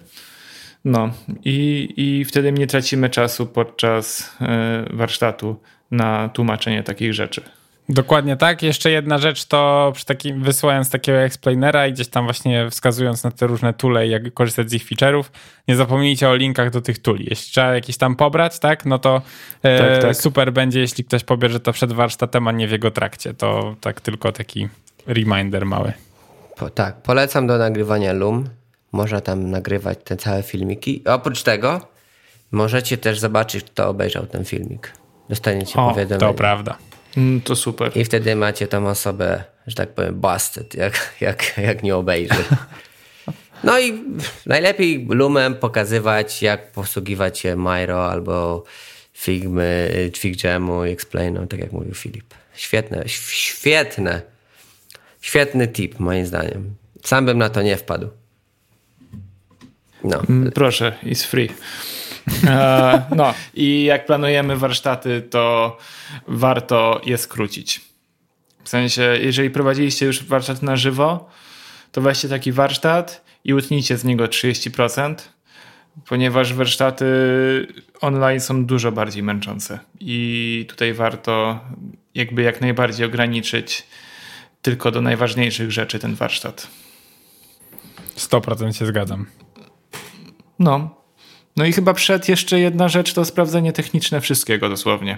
No 0.85 1.09
i, 1.43 1.88
i 1.97 2.25
wtedy 2.25 2.51
nie 2.51 2.67
tracimy 2.67 3.09
czasu 3.09 3.47
podczas 3.47 4.35
e, 4.41 4.85
warsztatu 4.93 5.59
na 5.91 6.29
tłumaczenie 6.29 6.83
takich 6.83 7.13
rzeczy. 7.13 7.41
Dokładnie 7.89 8.38
tak. 8.38 8.63
Jeszcze 8.63 8.91
jedna 8.91 9.17
rzecz 9.17 9.45
to 9.45 9.91
przy 9.95 10.06
takim, 10.06 10.43
wysyłając 10.43 10.89
takiego 10.89 11.17
explainera 11.17 11.88
i 11.88 11.93
gdzieś 11.93 12.08
tam 12.08 12.26
właśnie 12.26 12.69
wskazując 12.69 13.24
na 13.24 13.32
te 13.32 13.48
różne 13.48 13.74
tule 13.74 14.08
i 14.08 14.10
jak 14.10 14.34
korzystać 14.34 14.69
z 14.69 14.74
ich 14.74 14.86
feature'ów, 14.86 15.24
nie 15.67 15.76
zapomnijcie 15.76 16.30
o 16.30 16.36
linkach 16.36 16.69
do 16.69 16.82
tych 16.82 17.00
tuli. 17.00 17.26
Jeśli 17.30 17.52
trzeba 17.52 17.76
jakieś 17.76 17.98
tam 17.98 18.15
pobrać, 18.15 18.60
tak, 18.60 18.86
no 18.86 19.00
to 19.00 19.21
e, 19.63 19.80
tak, 19.80 20.02
tak. 20.02 20.17
super 20.17 20.54
będzie, 20.54 20.80
jeśli 20.80 21.04
ktoś 21.04 21.24
pobierze 21.24 21.60
to 21.60 21.74
przed 21.74 21.93
warsztatem, 21.93 22.48
a 22.48 22.52
nie 22.52 22.67
w 22.67 22.71
jego 22.71 22.91
trakcie. 22.91 23.34
To 23.34 23.76
tak 23.82 24.02
tylko 24.02 24.32
taki 24.32 24.69
reminder 25.08 25.65
mały. 25.65 25.93
Po, 26.56 26.69
tak, 26.69 27.02
polecam 27.02 27.48
do 27.48 27.58
nagrywania 27.58 28.13
Loom. 28.13 28.50
Można 28.91 29.21
tam 29.21 29.50
nagrywać 29.50 30.00
te 30.04 30.17
całe 30.17 30.43
filmiki. 30.43 31.04
oprócz 31.06 31.43
tego 31.43 31.88
możecie 32.52 32.98
też 32.98 33.19
zobaczyć, 33.19 33.63
kto 33.63 33.89
obejrzał 33.89 34.26
ten 34.26 34.45
filmik. 34.45 34.93
Dostaniecie 35.30 35.80
o, 35.80 35.89
powiadomienie. 35.89 36.28
To 36.28 36.34
prawda. 36.34 36.78
Mm, 37.17 37.41
to 37.41 37.56
super. 37.56 37.97
I 37.97 38.06
wtedy 38.06 38.36
macie 38.36 38.67
tą 38.67 38.88
osobę, 38.88 39.43
że 39.67 39.75
tak 39.75 39.89
powiem, 39.89 40.15
busted, 40.15 40.75
jak, 40.75 41.13
jak, 41.21 41.58
jak 41.58 41.84
nie 41.84 41.95
obejrzy. 41.95 42.43
No 43.63 43.80
i 43.80 44.04
najlepiej 44.45 45.08
Lumem 45.10 45.56
pokazywać, 45.56 46.41
jak 46.41 46.71
posługiwać 46.71 47.39
się 47.39 47.56
Miro 47.56 48.12
albo 48.12 48.63
Figmy, 49.13 49.91
Figjamu, 50.17 50.84
Explainu, 50.84 51.47
tak 51.47 51.60
jak 51.60 51.71
mówił 51.71 51.93
Filip. 51.93 52.34
Świetne, 52.54 53.04
świetne, 53.08 54.21
świetny 55.21 55.67
tip 55.67 55.99
moim 55.99 56.25
zdaniem. 56.25 56.75
Sam 57.04 57.25
bym 57.25 57.38
na 57.38 57.49
to 57.49 57.62
nie 57.62 57.78
wpadł. 57.78 58.10
No. 60.04 60.21
Mm, 60.30 60.51
proszę, 60.51 60.93
it's 61.04 61.25
free. 61.25 61.49
E, 62.47 63.01
no 63.15 63.33
i 63.53 63.83
jak 63.83 64.05
planujemy 64.05 64.57
warsztaty, 64.57 65.21
to 65.21 65.77
warto 66.27 67.01
je 67.05 67.17
skrócić. 67.17 67.81
W 68.63 68.69
sensie, 68.69 69.17
jeżeli 69.21 69.49
prowadziliście 69.49 70.05
już 70.05 70.23
warsztat 70.23 70.61
na 70.61 70.75
żywo, 70.75 71.29
to 71.91 72.01
weźcie 72.01 72.29
taki 72.29 72.51
warsztat 72.51 73.25
i 73.43 73.53
utnijcie 73.53 73.97
z 73.97 74.03
niego 74.03 74.25
30%, 74.25 75.15
ponieważ 76.07 76.53
warsztaty 76.53 77.05
online 78.01 78.39
są 78.39 78.65
dużo 78.65 78.91
bardziej 78.91 79.23
męczące 79.23 79.79
i 79.99 80.65
tutaj 80.69 80.93
warto 80.93 81.59
jakby 82.15 82.41
jak 82.41 82.61
najbardziej 82.61 83.05
ograniczyć 83.05 83.88
tylko 84.61 84.91
do 84.91 85.01
najważniejszych 85.01 85.71
rzeczy 85.71 85.99
ten 85.99 86.15
warsztat. 86.15 86.67
100% 88.17 88.73
się 88.73 88.85
zgadzam. 88.85 89.25
No. 90.59 91.04
No 91.55 91.65
i 91.65 91.73
chyba 91.73 91.93
przed 91.93 92.29
jeszcze 92.29 92.59
jedna 92.59 92.87
rzecz 92.87 93.13
to 93.13 93.25
sprawdzenie 93.25 93.73
techniczne 93.73 94.21
wszystkiego 94.21 94.69
dosłownie. 94.69 95.17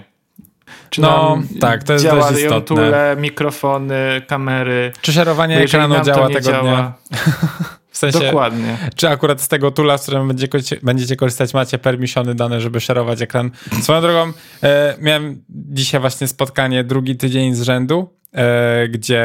Czy 0.90 1.00
no, 1.00 1.42
tak, 1.60 1.84
to 1.84 1.92
jest 1.92 2.04
działają 2.04 2.60
tule, 2.60 3.16
mikrofony, 3.20 4.22
kamery. 4.26 4.92
Czy 5.00 5.12
szerowanie 5.12 5.58
ekranu 5.58 6.04
działa 6.04 6.28
tego 6.28 6.40
działa, 6.40 6.62
dnia? 6.62 6.92
W 7.90 8.00
sensie, 8.00 8.18
Dokładnie. 8.18 8.76
Czy 8.96 9.08
akurat 9.08 9.40
z 9.40 9.48
tego 9.48 9.70
tula, 9.70 9.98
z 9.98 10.02
którym 10.02 10.28
będziecie, 10.28 10.76
będziecie 10.82 11.16
korzystać, 11.16 11.54
macie 11.54 11.78
permissiony 11.78 12.34
dane, 12.34 12.60
żeby 12.60 12.80
szerować 12.80 13.22
ekran? 13.22 13.50
Swoją 13.82 14.00
drogą, 14.00 14.32
e, 14.62 14.96
miałem 15.00 15.42
dzisiaj 15.48 16.00
właśnie 16.00 16.28
spotkanie 16.28 16.84
drugi 16.84 17.16
tydzień 17.16 17.54
z 17.54 17.62
rzędu, 17.62 18.10
e, 18.32 18.88
gdzie 18.88 19.22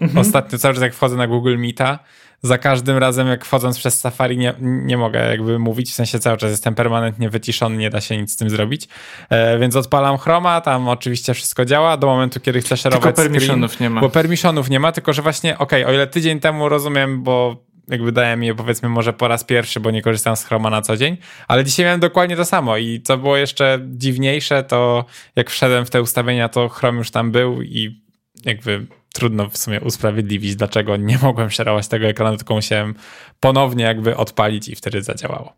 mhm. 0.00 0.18
ostatnio 0.18 0.58
cały 0.58 0.74
czas 0.74 0.82
jak 0.82 0.94
wchodzę 0.94 1.16
na 1.16 1.26
Google 1.26 1.56
Meeta, 1.58 1.98
za 2.46 2.58
każdym 2.58 2.98
razem, 2.98 3.28
jak 3.28 3.44
wchodząc 3.44 3.78
przez 3.78 4.00
Safari, 4.00 4.38
nie, 4.38 4.54
nie 4.60 4.96
mogę 4.96 5.30
jakby 5.30 5.58
mówić, 5.58 5.90
w 5.90 5.94
sensie 5.94 6.18
cały 6.18 6.36
czas 6.36 6.50
jestem 6.50 6.74
permanentnie 6.74 7.30
wyciszony, 7.30 7.76
nie 7.76 7.90
da 7.90 8.00
się 8.00 8.16
nic 8.16 8.32
z 8.32 8.36
tym 8.36 8.50
zrobić. 8.50 8.88
E, 9.30 9.58
więc 9.58 9.76
odpalam 9.76 10.18
Chroma, 10.18 10.60
tam 10.60 10.88
oczywiście 10.88 11.34
wszystko 11.34 11.64
działa, 11.64 11.96
do 11.96 12.06
momentu, 12.06 12.40
kiedy 12.40 12.60
chcę 12.60 12.76
szerować 12.76 13.02
Tylko 13.02 13.16
permissionów 13.16 13.72
screen, 13.72 13.90
nie 13.90 13.94
ma. 13.94 14.00
Bo 14.00 14.10
permissionów 14.10 14.70
nie 14.70 14.80
ma, 14.80 14.92
tylko 14.92 15.12
że 15.12 15.22
właśnie, 15.22 15.58
okej, 15.58 15.82
okay, 15.82 15.92
o 15.92 15.94
ile 15.94 16.06
tydzień 16.06 16.40
temu 16.40 16.68
rozumiem, 16.68 17.22
bo 17.22 17.66
jakby 17.88 18.12
dałem 18.12 18.42
je 18.42 18.54
powiedzmy 18.54 18.88
może 18.88 19.12
po 19.12 19.28
raz 19.28 19.44
pierwszy, 19.44 19.80
bo 19.80 19.90
nie 19.90 20.02
korzystam 20.02 20.36
z 20.36 20.44
Chroma 20.44 20.70
na 20.70 20.82
co 20.82 20.96
dzień, 20.96 21.16
ale 21.48 21.64
dzisiaj 21.64 21.84
miałem 21.84 22.00
dokładnie 22.00 22.36
to 22.36 22.44
samo 22.44 22.76
i 22.76 23.00
co 23.00 23.18
było 23.18 23.36
jeszcze 23.36 23.78
dziwniejsze, 23.86 24.62
to 24.62 25.04
jak 25.36 25.50
wszedłem 25.50 25.86
w 25.86 25.90
te 25.90 26.02
ustawienia, 26.02 26.48
to 26.48 26.68
Chrome 26.68 26.98
już 26.98 27.10
tam 27.10 27.30
był 27.30 27.62
i 27.62 28.02
jakby 28.44 28.86
trudno 29.16 29.48
w 29.50 29.58
sumie 29.58 29.80
usprawiedliwić, 29.80 30.56
dlaczego 30.56 30.96
nie 30.96 31.18
mogłem 31.22 31.50
szerować 31.50 31.88
tego 31.88 32.06
ekranu, 32.06 32.36
tylko 32.36 32.54
musiałem 32.54 32.94
ponownie 33.40 33.84
jakby 33.84 34.16
odpalić 34.16 34.68
i 34.68 34.76
wtedy 34.76 35.02
zadziałało. 35.02 35.52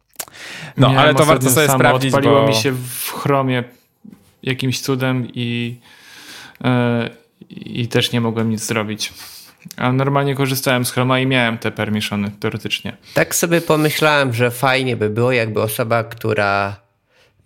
No, 0.76 0.88
ale 0.96 1.14
to 1.14 1.24
warto 1.24 1.50
sobie 1.50 1.66
samo. 1.66 1.78
sprawdzić, 1.78 2.14
Odpaliło 2.14 2.42
bo... 2.42 2.48
mi 2.48 2.54
się 2.54 2.72
w 2.72 3.12
Chromie 3.12 3.64
jakimś 4.42 4.80
cudem 4.80 5.28
i, 5.34 5.80
yy, 6.64 6.70
i 7.50 7.88
też 7.88 8.12
nie 8.12 8.20
mogłem 8.20 8.50
nic 8.50 8.66
zrobić. 8.66 9.12
A 9.76 9.92
normalnie 9.92 10.34
korzystałem 10.34 10.84
z 10.84 10.90
Chroma 10.90 11.20
i 11.20 11.26
miałem 11.26 11.58
te 11.58 11.70
permissiony 11.70 12.30
teoretycznie. 12.40 12.96
Tak 13.14 13.34
sobie 13.34 13.60
pomyślałem, 13.60 14.34
że 14.34 14.50
fajnie 14.50 14.96
by 14.96 15.10
było, 15.10 15.32
jakby 15.32 15.62
osoba, 15.62 16.04
która 16.04 16.76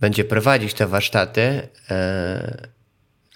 będzie 0.01 0.25
prowadzić 0.25 0.75
te 0.75 0.87
warsztaty, 0.87 1.68
yy, 1.90 2.68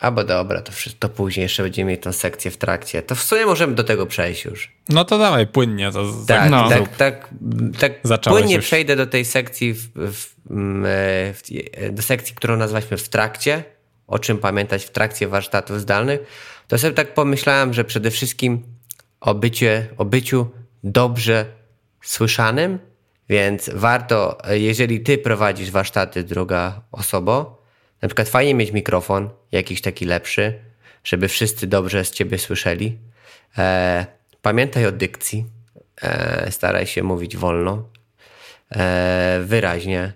albo 0.00 0.24
dobra, 0.24 0.62
to, 0.62 0.72
to 0.98 1.08
później 1.08 1.42
jeszcze 1.42 1.62
będziemy 1.62 1.90
mieć 1.90 2.02
tą 2.02 2.12
sekcję 2.12 2.50
w 2.50 2.56
trakcie. 2.56 3.02
To 3.02 3.14
w 3.14 3.22
sumie 3.22 3.46
możemy 3.46 3.74
do 3.74 3.84
tego 3.84 4.06
przejść 4.06 4.44
już. 4.44 4.72
No 4.88 5.04
to 5.04 5.18
dawaj, 5.18 5.46
płynnie. 5.46 5.92
To 5.92 6.12
tak, 6.26 6.50
no. 6.50 6.68
tak, 6.68 6.96
tak, 6.96 7.30
tak 7.78 8.20
płynnie 8.22 8.54
już. 8.54 8.64
przejdę 8.64 8.96
do 8.96 9.06
tej 9.06 9.24
sekcji, 9.24 9.72
w, 9.72 9.88
w, 9.94 10.34
w, 11.34 11.40
do 11.92 12.02
sekcji, 12.02 12.34
którą 12.34 12.56
nazwaliśmy 12.56 12.96
w 12.96 13.08
trakcie, 13.08 13.64
o 14.06 14.18
czym 14.18 14.38
pamiętać 14.38 14.84
w 14.84 14.90
trakcie 14.90 15.28
warsztatów 15.28 15.80
zdalnych. 15.80 16.20
To 16.68 16.78
sobie 16.78 16.94
tak 16.94 17.14
pomyślałem, 17.14 17.74
że 17.74 17.84
przede 17.84 18.10
wszystkim 18.10 18.62
o, 19.20 19.34
bycie, 19.34 19.86
o 19.96 20.04
byciu 20.04 20.46
dobrze 20.84 21.46
słyszanym, 22.02 22.78
więc 23.28 23.70
warto, 23.74 24.38
jeżeli 24.50 25.00
ty 25.00 25.18
prowadzisz 25.18 25.70
warsztaty, 25.70 26.24
druga 26.24 26.80
osoba, 26.92 27.55
na 28.02 28.08
przykład 28.08 28.28
fajnie 28.28 28.54
mieć 28.54 28.72
mikrofon, 28.72 29.30
jakiś 29.52 29.80
taki 29.80 30.04
lepszy, 30.04 30.60
żeby 31.04 31.28
wszyscy 31.28 31.66
dobrze 31.66 32.04
z 32.04 32.10
ciebie 32.10 32.38
słyszeli. 32.38 32.98
E, 33.58 34.06
pamiętaj 34.42 34.86
o 34.86 34.92
dykcji. 34.92 35.44
E, 36.02 36.50
staraj 36.50 36.86
się 36.86 37.02
mówić 37.02 37.36
wolno, 37.36 37.88
e, 38.76 39.40
wyraźnie. 39.44 40.12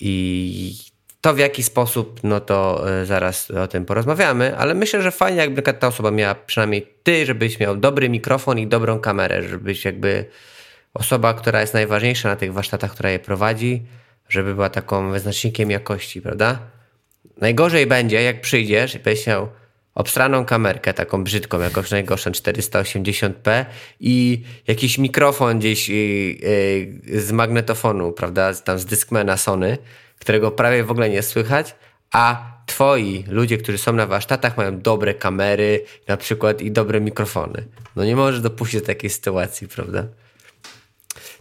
I 0.00 0.76
to 1.20 1.34
w 1.34 1.38
jaki 1.38 1.62
sposób, 1.62 2.20
no 2.22 2.40
to 2.40 2.84
e, 2.90 3.06
zaraz 3.06 3.50
o 3.50 3.68
tym 3.68 3.84
porozmawiamy, 3.84 4.56
ale 4.56 4.74
myślę, 4.74 5.02
że 5.02 5.10
fajnie 5.10 5.40
jakby 5.40 5.62
ta 5.62 5.86
osoba 5.86 6.10
miała, 6.10 6.34
przynajmniej 6.34 6.86
ty, 7.02 7.26
żebyś 7.26 7.60
miał 7.60 7.76
dobry 7.76 8.08
mikrofon 8.08 8.58
i 8.58 8.66
dobrą 8.66 9.00
kamerę, 9.00 9.42
żebyś 9.42 9.84
jakby 9.84 10.24
osoba, 10.94 11.34
która 11.34 11.60
jest 11.60 11.74
najważniejsza 11.74 12.28
na 12.28 12.36
tych 12.36 12.52
warsztatach, 12.52 12.92
która 12.92 13.10
je 13.10 13.18
prowadzi, 13.18 13.86
żeby 14.28 14.54
była 14.54 14.70
taką 14.70 15.10
wyznacznikiem 15.10 15.70
jakości, 15.70 16.22
prawda? 16.22 16.58
Najgorzej 17.40 17.86
będzie, 17.86 18.22
jak 18.22 18.40
przyjdziesz 18.40 18.94
i 18.94 18.98
będziesz 18.98 19.26
miał 19.26 19.48
obstraną 19.94 20.44
kamerkę, 20.44 20.94
taką 20.94 21.24
brzydką, 21.24 21.60
jakąś 21.60 21.90
najgorszą 21.90 22.30
480p 22.30 23.64
i 24.00 24.42
jakiś 24.66 24.98
mikrofon 24.98 25.58
gdzieś 25.58 25.88
yy, 25.88 25.96
yy, 27.06 27.20
z 27.20 27.32
magnetofonu, 27.32 28.12
prawda, 28.12 28.54
tam 28.54 28.78
z 28.78 28.84
Discmana 28.84 29.36
Sony, 29.36 29.78
którego 30.18 30.50
prawie 30.50 30.84
w 30.84 30.90
ogóle 30.90 31.10
nie 31.10 31.22
słychać, 31.22 31.74
a 32.12 32.54
twoi 32.66 33.24
ludzie, 33.28 33.58
którzy 33.58 33.78
są 33.78 33.92
na 33.92 34.06
warsztatach 34.06 34.56
mają 34.56 34.80
dobre 34.80 35.14
kamery 35.14 35.84
na 36.08 36.16
przykład 36.16 36.62
i 36.62 36.70
dobre 36.70 37.00
mikrofony. 37.00 37.64
No 37.96 38.04
nie 38.04 38.16
możesz 38.16 38.40
dopuścić 38.40 38.80
do 38.80 38.86
takiej 38.86 39.10
sytuacji, 39.10 39.68
prawda? 39.68 40.06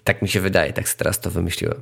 Tak 0.03 0.21
mi 0.21 0.29
się 0.29 0.39
wydaje, 0.39 0.73
tak 0.73 0.89
teraz 0.89 1.19
to 1.19 1.31
wymyśliłem. 1.31 1.81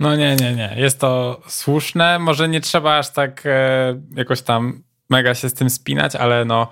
No 0.00 0.16
nie, 0.16 0.36
nie, 0.36 0.52
nie. 0.52 0.74
Jest 0.76 1.00
to 1.00 1.40
słuszne. 1.46 2.18
Może 2.18 2.48
nie 2.48 2.60
trzeba 2.60 2.98
aż 2.98 3.10
tak 3.10 3.42
e, 3.46 4.00
jakoś 4.16 4.42
tam 4.42 4.82
mega 5.10 5.34
się 5.34 5.48
z 5.48 5.54
tym 5.54 5.70
spinać, 5.70 6.16
ale 6.16 6.44
no 6.44 6.68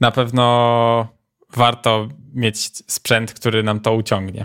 na 0.00 0.10
pewno 0.10 1.08
warto 1.56 2.08
mieć 2.34 2.56
sprzęt, 2.92 3.34
który 3.34 3.62
nam 3.62 3.80
to 3.80 3.94
uciągnie. 3.94 4.44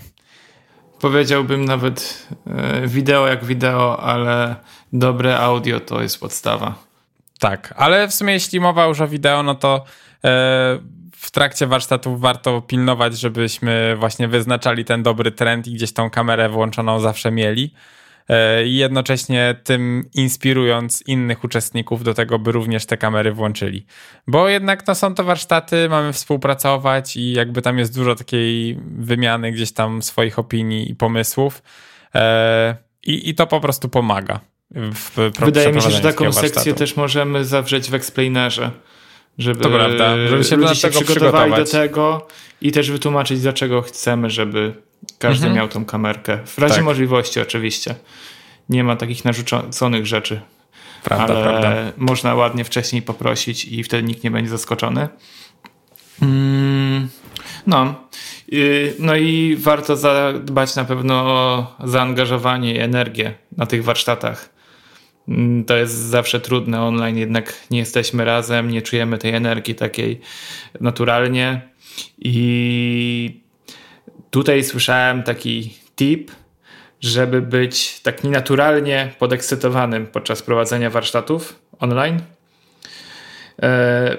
Powiedziałbym 0.99 1.65
nawet 1.65 2.27
e, 2.47 2.87
wideo 2.87 3.27
jak 3.27 3.45
wideo, 3.45 3.99
ale 4.03 4.55
dobre 4.93 5.39
audio 5.39 5.79
to 5.79 6.01
jest 6.01 6.19
podstawa. 6.19 6.75
Tak, 7.39 7.73
ale 7.77 8.07
w 8.07 8.13
sumie 8.13 8.33
jeśli 8.33 8.59
mowa 8.59 8.85
już 8.85 9.01
o 9.01 9.07
wideo, 9.07 9.43
no 9.43 9.55
to 9.55 9.75
e, 9.75 10.79
w 11.15 11.31
trakcie 11.31 11.67
warsztatów 11.67 12.21
warto 12.21 12.61
pilnować, 12.61 13.19
żebyśmy 13.19 13.95
właśnie 13.99 14.27
wyznaczali 14.27 14.85
ten 14.85 15.03
dobry 15.03 15.31
trend 15.31 15.67
i 15.67 15.73
gdzieś 15.73 15.93
tą 15.93 16.09
kamerę 16.09 16.49
włączoną 16.49 16.99
zawsze 16.99 17.31
mieli 17.31 17.73
i 18.65 18.75
jednocześnie 18.75 19.55
tym 19.63 20.09
inspirując 20.13 21.03
innych 21.07 21.43
uczestników 21.43 22.03
do 22.03 22.13
tego, 22.13 22.39
by 22.39 22.51
również 22.51 22.85
te 22.85 22.97
kamery 22.97 23.31
włączyli. 23.31 23.85
Bo 24.27 24.49
jednak 24.49 24.87
no, 24.87 24.95
są 24.95 25.15
to 25.15 25.23
warsztaty, 25.23 25.89
mamy 25.89 26.13
współpracować 26.13 27.17
i 27.17 27.31
jakby 27.31 27.61
tam 27.61 27.79
jest 27.79 27.95
dużo 27.95 28.15
takiej 28.15 28.79
wymiany 28.97 29.51
gdzieś 29.51 29.71
tam 29.71 30.01
swoich 30.01 30.39
opinii 30.39 30.91
i 30.91 30.95
pomysłów 30.95 31.63
e, 32.15 32.77
i, 33.03 33.29
i 33.29 33.35
to 33.35 33.47
po 33.47 33.59
prostu 33.59 33.89
pomaga. 33.89 34.39
W 34.71 35.31
Wydaje 35.39 35.71
mi 35.71 35.81
się, 35.81 35.91
że 35.91 36.01
taką 36.01 36.33
sekcję 36.33 36.73
też 36.73 36.95
możemy 36.95 37.45
zawrzeć 37.45 37.89
w 37.89 37.93
explainerze 37.93 38.71
żeby, 39.39 39.59
to 39.59 39.69
prawda, 39.69 40.27
żeby 40.27 40.43
się 40.43 40.55
ludzie 40.55 40.75
się 40.75 40.89
przygotowali 40.89 41.53
do 41.53 41.65
tego 41.65 42.27
i 42.61 42.71
też 42.71 42.91
wytłumaczyć, 42.91 43.41
dlaczego 43.41 43.81
chcemy, 43.81 44.29
żeby 44.29 44.73
każdy 45.19 45.45
mhm. 45.45 45.55
miał 45.55 45.67
tą 45.67 45.85
kamerkę. 45.85 46.39
W 46.45 46.57
razie 46.57 46.75
tak. 46.75 46.83
możliwości 46.83 47.39
oczywiście. 47.39 47.95
Nie 48.69 48.83
ma 48.83 48.95
takich 48.95 49.25
narzuconych 49.25 50.05
rzeczy. 50.05 50.41
Prawda, 51.03 51.33
ale 51.33 51.43
prawda. 51.43 51.91
można 51.97 52.35
ładnie 52.35 52.63
wcześniej 52.63 53.01
poprosić 53.01 53.65
i 53.65 53.83
wtedy 53.83 54.03
nikt 54.03 54.23
nie 54.23 54.31
będzie 54.31 54.49
zaskoczony. 54.49 55.07
Mm, 56.21 57.09
no. 57.67 57.95
Y, 58.53 58.95
no 58.99 59.15
i 59.15 59.55
warto 59.59 59.95
zadbać 59.95 60.75
na 60.75 60.85
pewno 60.85 61.15
o 61.15 61.75
zaangażowanie 61.83 62.75
i 62.75 62.79
energię 62.79 63.33
na 63.57 63.65
tych 63.65 63.83
warsztatach. 63.83 64.49
Mm, 65.27 65.65
to 65.65 65.77
jest 65.77 65.93
zawsze 65.93 66.39
trudne 66.39 66.81
online, 66.81 67.17
jednak 67.17 67.53
nie 67.71 67.79
jesteśmy 67.79 68.25
razem, 68.25 68.71
nie 68.71 68.81
czujemy 68.81 69.17
tej 69.17 69.35
energii 69.35 69.75
takiej 69.75 70.21
naturalnie. 70.81 71.61
I 72.17 73.41
tutaj 74.31 74.63
słyszałem 74.63 75.23
taki 75.23 75.77
tip, 75.95 76.31
żeby 77.01 77.41
być 77.41 77.99
tak 77.99 78.23
nienaturalnie 78.23 79.13
podekscytowanym 79.19 80.07
podczas 80.07 80.41
prowadzenia 80.41 80.89
warsztatów 80.89 81.59
online, 81.79 82.21
e, 83.61 84.17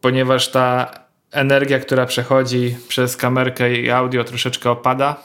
ponieważ 0.00 0.50
ta 0.50 0.92
energia, 1.30 1.78
która 1.78 2.06
przechodzi 2.06 2.76
przez 2.88 3.16
kamerkę 3.16 3.74
i 3.74 3.90
audio 3.90 4.24
troszeczkę 4.24 4.70
opada 4.70 5.22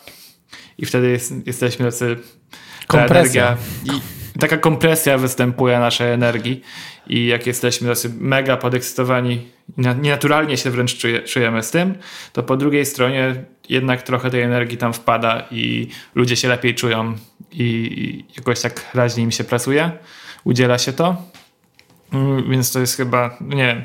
i 0.77 0.85
wtedy 0.85 1.09
jest, 1.09 1.33
jesteśmy 1.47 1.85
tacy 1.85 2.17
Kompresja. 2.87 3.47
energia 3.47 3.57
i 3.95 4.24
taka 4.39 4.57
kompresja 4.57 5.17
występuje 5.17 5.79
naszej 5.79 6.13
energii 6.13 6.61
i 7.07 7.25
jak 7.25 7.47
jesteśmy 7.47 7.93
mega 8.19 8.57
podekscytowani 8.57 9.47
nienaturalnie 9.77 10.57
się 10.57 10.71
wręcz 10.71 10.97
czujemy 11.25 11.63
z 11.63 11.71
tym, 11.71 11.95
to 12.33 12.43
po 12.43 12.57
drugiej 12.57 12.85
stronie 12.85 13.35
jednak 13.69 14.01
trochę 14.01 14.29
tej 14.29 14.41
energii 14.41 14.77
tam 14.77 14.93
wpada 14.93 15.47
i 15.51 15.87
ludzie 16.15 16.35
się 16.35 16.47
lepiej 16.47 16.75
czują 16.75 17.15
i 17.51 18.25
jakoś 18.37 18.61
tak 18.61 18.85
raźniej 18.93 19.23
im 19.23 19.31
się 19.31 19.43
pracuje, 19.43 19.91
udziela 20.43 20.77
się 20.77 20.93
to. 20.93 21.15
Mm, 22.13 22.49
więc 22.51 22.71
to 22.71 22.79
jest 22.79 22.97
chyba, 22.97 23.37
nie 23.41 23.65
wiem, 23.65 23.83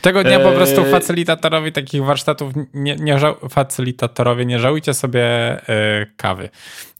Tego 0.00 0.24
dnia 0.24 0.40
po 0.40 0.52
prostu 0.52 0.80
e, 0.80 0.90
facilitatorowi 0.90 1.72
takich 1.72 2.04
warsztatów, 2.04 2.52
nie, 2.74 2.96
nie 2.96 3.18
facilitatorowie, 3.50 4.46
nie 4.46 4.58
żałujcie 4.58 4.94
sobie 4.94 5.22
e, 5.68 6.06
kawy. 6.16 6.48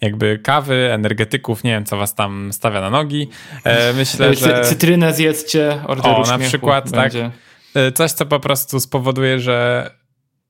Jakby 0.01 0.39
kawy, 0.39 0.93
energetyków, 0.93 1.65
nie 1.65 1.71
wiem, 1.71 1.85
co 1.85 1.97
was 1.97 2.15
tam 2.15 2.53
stawia 2.53 2.81
na 2.81 2.91
nogi. 2.91 3.29
E, 3.65 3.93
myślę, 3.93 4.35
że... 4.35 4.65
Cytrynę 4.65 5.13
zjedzcie, 5.13 5.83
O, 5.87 6.25
na 6.27 6.39
przykład, 6.39 6.85
tak. 6.91 7.01
będzie. 7.01 7.31
tak. 7.75 7.95
Coś, 7.95 8.13
co 8.13 8.27
po 8.27 8.41
prostu 8.41 8.81
spowoduje, 8.81 9.41
że 9.41 9.91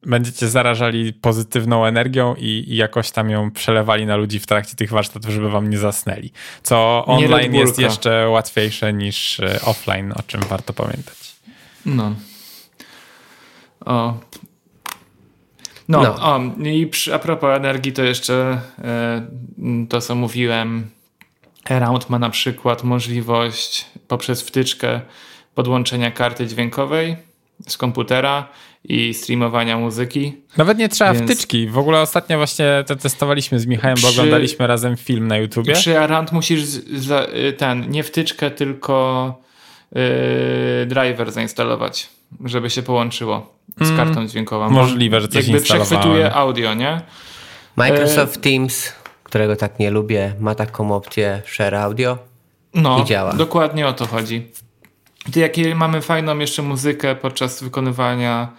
będziecie 0.07 0.49
zarażali 0.49 1.13
pozytywną 1.13 1.87
energią 1.87 2.35
i, 2.35 2.65
i, 2.69 2.77
jakoś 2.77 3.11
tam 3.11 3.31
ją 3.31 3.51
przelewali 3.51 4.07
na 4.07 4.17
ludzi 4.17 4.39
w 4.39 4.47
trakcie 4.47 4.77
tych 4.77 4.91
warsztatów, 4.91 5.31
żeby 5.31 5.51
wam 5.51 5.71
nie 5.71 5.79
zasnęli. 5.79 6.33
Co 6.63 7.05
online 7.07 7.55
jest 7.55 7.79
jeszcze 7.79 8.29
łatwiejsze 8.29 8.93
niż 8.93 9.41
offline, 9.65 10.13
o 10.13 10.23
czym 10.27 10.41
warto 10.41 10.73
pamiętać. 10.73 11.37
No. 11.87 12.15
O. 13.89 14.15
No, 15.89 16.03
no. 16.03 16.15
O, 16.15 16.41
i 16.65 16.87
przy, 16.87 17.15
a 17.15 17.19
propos 17.19 17.57
energii, 17.57 17.93
to 17.93 18.03
jeszcze 18.03 18.61
e, 18.79 19.27
to, 19.89 20.01
co 20.01 20.15
mówiłem. 20.15 20.91
Around 21.65 22.11
ma 22.11 22.19
na 22.19 22.31
przykład 22.31 22.85
możliwość 22.85 23.87
poprzez 24.09 24.43
wtyczkę 24.43 25.01
podłączenia 25.55 26.11
karty 26.11 26.47
dźwiękowej 26.47 27.17
z 27.69 27.77
komputera 27.77 28.49
i 28.85 29.15
streamowania 29.15 29.79
muzyki. 29.79 30.33
Nawet 30.57 30.79
nie 30.79 30.89
trzeba 30.89 31.13
więc... 31.13 31.31
wtyczki. 31.31 31.69
W 31.69 31.79
ogóle 31.79 32.01
ostatnio 32.01 32.37
właśnie 32.37 32.85
to 32.87 32.97
testowaliśmy 32.97 33.61
z 33.61 33.67
Michałem, 33.67 33.97
bo 34.03 34.09
przy... 34.09 34.21
oglądaliśmy 34.21 34.67
razem 34.67 34.97
film 34.97 35.29
na 35.29 35.37
YouTubie. 35.37 35.73
Przy 35.73 35.99
Around 35.99 36.33
musisz 36.33 36.63
za, 36.63 37.27
ten, 37.57 37.91
nie 37.91 38.03
wtyczkę, 38.03 38.51
tylko 38.51 39.35
yy, 39.93 40.01
driver 40.87 41.33
zainstalować 41.33 42.18
żeby 42.45 42.71
się 42.71 42.83
połączyło 42.83 43.55
z 43.81 43.91
mm. 43.91 43.97
kartą 43.97 44.27
dźwiękową. 44.27 44.71
Możliwe, 44.71 45.21
że 45.21 45.29
coś 45.29 45.49
Jakby 45.49 45.63
przechwytuje 45.63 46.35
audio, 46.35 46.75
nie? 46.75 47.01
Microsoft 47.77 48.37
e... 48.37 48.41
Teams, 48.41 48.93
którego 49.23 49.57
tak 49.57 49.79
nie 49.79 49.91
lubię, 49.91 50.35
ma 50.41 50.55
taką 50.55 50.95
opcję 50.95 51.43
share 51.47 51.75
audio 51.75 52.19
no, 52.75 53.03
i 53.03 53.05
działa. 53.05 53.33
dokładnie 53.33 53.87
o 53.87 53.93
to 53.93 54.07
chodzi. 54.07 54.47
I 55.37 55.39
jakie 55.39 55.75
mamy 55.75 56.03
fajną 56.03 56.39
jeszcze 56.39 56.63
muzykę 56.63 57.15
podczas 57.15 57.63
wykonywania 57.63 58.53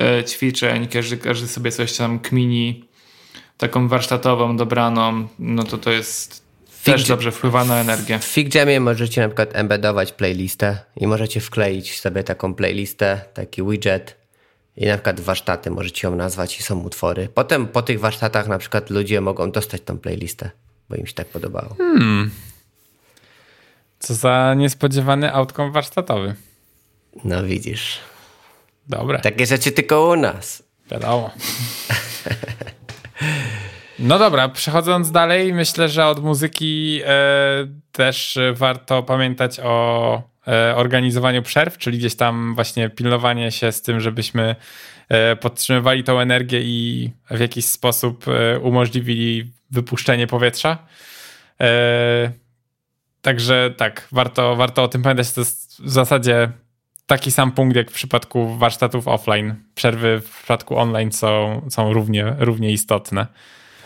e, 0.00 0.24
ćwiczeń, 0.24 0.88
każdy, 0.88 1.16
każdy 1.16 1.48
sobie 1.48 1.72
coś 1.72 1.96
tam 1.96 2.18
kmini, 2.18 2.84
taką 3.58 3.88
warsztatową, 3.88 4.56
dobraną, 4.56 5.28
no 5.38 5.64
to 5.64 5.78
to 5.78 5.90
jest 5.90 6.43
też 6.84 7.08
dobrze 7.08 7.32
wpływa 7.32 7.64
na 7.64 7.80
energię. 7.80 8.18
W 8.18 8.24
FigJamie 8.24 8.80
możecie 8.80 9.20
na 9.20 9.28
przykład 9.28 9.56
embedować 9.56 10.12
playlistę 10.12 10.78
i 10.96 11.06
możecie 11.06 11.40
wkleić 11.40 12.00
sobie 12.00 12.24
taką 12.24 12.54
playlistę, 12.54 13.20
taki 13.34 13.62
widget 13.62 14.16
i 14.76 14.86
na 14.86 14.94
przykład 14.94 15.20
warsztaty 15.20 15.70
możecie 15.70 16.08
ją 16.08 16.16
nazwać 16.16 16.60
i 16.60 16.62
są 16.62 16.80
utwory. 16.80 17.28
Potem 17.34 17.66
po 17.66 17.82
tych 17.82 18.00
warsztatach 18.00 18.48
na 18.48 18.58
przykład 18.58 18.90
ludzie 18.90 19.20
mogą 19.20 19.50
dostać 19.50 19.82
tą 19.82 19.98
playlistę, 19.98 20.50
bo 20.90 20.96
im 20.96 21.06
się 21.06 21.14
tak 21.14 21.26
podobało. 21.26 21.74
Hmm. 21.78 22.30
Co 23.98 24.14
za 24.14 24.54
niespodziewany 24.56 25.32
outcome 25.32 25.70
warsztatowy. 25.70 26.34
No 27.24 27.44
widzisz. 27.44 27.98
Dobre. 28.88 29.18
Takie 29.18 29.46
rzeczy 29.46 29.72
tylko 29.72 30.08
u 30.08 30.16
nas. 30.16 30.62
Wiadomo. 30.90 31.30
No 33.98 34.18
dobra, 34.18 34.48
przechodząc 34.48 35.10
dalej, 35.10 35.52
myślę, 35.52 35.88
że 35.88 36.06
od 36.06 36.22
muzyki 36.22 37.00
e, 37.04 37.10
też 37.92 38.38
warto 38.52 39.02
pamiętać 39.02 39.60
o 39.60 40.22
e, 40.48 40.76
organizowaniu 40.76 41.42
przerw, 41.42 41.78
czyli 41.78 41.98
gdzieś 41.98 42.16
tam 42.16 42.54
właśnie 42.54 42.90
pilnowanie 42.90 43.52
się 43.52 43.72
z 43.72 43.82
tym, 43.82 44.00
żebyśmy 44.00 44.56
e, 45.08 45.36
podtrzymywali 45.36 46.04
tą 46.04 46.20
energię 46.20 46.60
i 46.62 47.10
w 47.30 47.40
jakiś 47.40 47.66
sposób 47.66 48.24
umożliwili 48.62 49.52
wypuszczenie 49.70 50.26
powietrza. 50.26 50.78
Także 53.22 53.74
tak, 53.76 54.08
warto, 54.12 54.56
warto 54.56 54.82
o 54.82 54.88
tym 54.88 55.02
pamiętać. 55.02 55.32
To 55.32 55.40
jest 55.40 55.82
w 55.82 55.90
zasadzie 55.90 56.48
taki 57.06 57.30
sam 57.30 57.52
punkt 57.52 57.76
jak 57.76 57.90
w 57.90 57.94
przypadku 57.94 58.56
warsztatów 58.56 59.08
offline. 59.08 59.54
Przerwy 59.74 60.20
w 60.20 60.38
przypadku 60.38 60.78
online 60.78 61.12
są, 61.12 61.62
są 61.70 61.92
równie, 61.92 62.36
równie 62.38 62.70
istotne. 62.70 63.26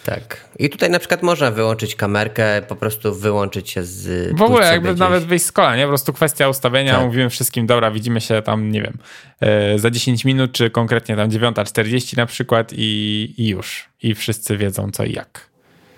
Tak. 0.04 0.48
I 0.58 0.70
tutaj 0.70 0.90
na 0.90 0.98
przykład 0.98 1.22
można 1.22 1.50
wyłączyć 1.50 1.94
kamerkę, 1.94 2.62
po 2.68 2.76
prostu 2.76 3.14
wyłączyć 3.14 3.70
się 3.70 3.84
z. 3.84 4.36
W 4.36 4.42
ogóle 4.42 4.66
jakby 4.66 4.88
gdzieś. 4.88 5.00
nawet 5.00 5.24
wyjść 5.24 5.44
z 5.44 5.52
kola, 5.52 5.76
nie? 5.76 5.82
Po 5.82 5.88
prostu 5.88 6.12
kwestia 6.12 6.48
ustawienia. 6.48 6.94
Tak. 6.94 7.04
Mówimy 7.04 7.30
wszystkim, 7.30 7.66
dobra, 7.66 7.90
widzimy 7.90 8.20
się 8.20 8.42
tam, 8.42 8.70
nie 8.70 8.82
wiem, 8.82 8.98
e, 9.40 9.78
za 9.78 9.90
10 9.90 10.24
minut, 10.24 10.52
czy 10.52 10.70
konkretnie 10.70 11.16
tam 11.16 11.28
9.40 11.28 12.16
na 12.16 12.26
przykład 12.26 12.72
i, 12.76 13.34
i 13.38 13.48
już. 13.48 13.88
I 14.02 14.14
wszyscy 14.14 14.56
wiedzą 14.56 14.90
co 14.90 15.04
i 15.04 15.12
jak. 15.12 15.48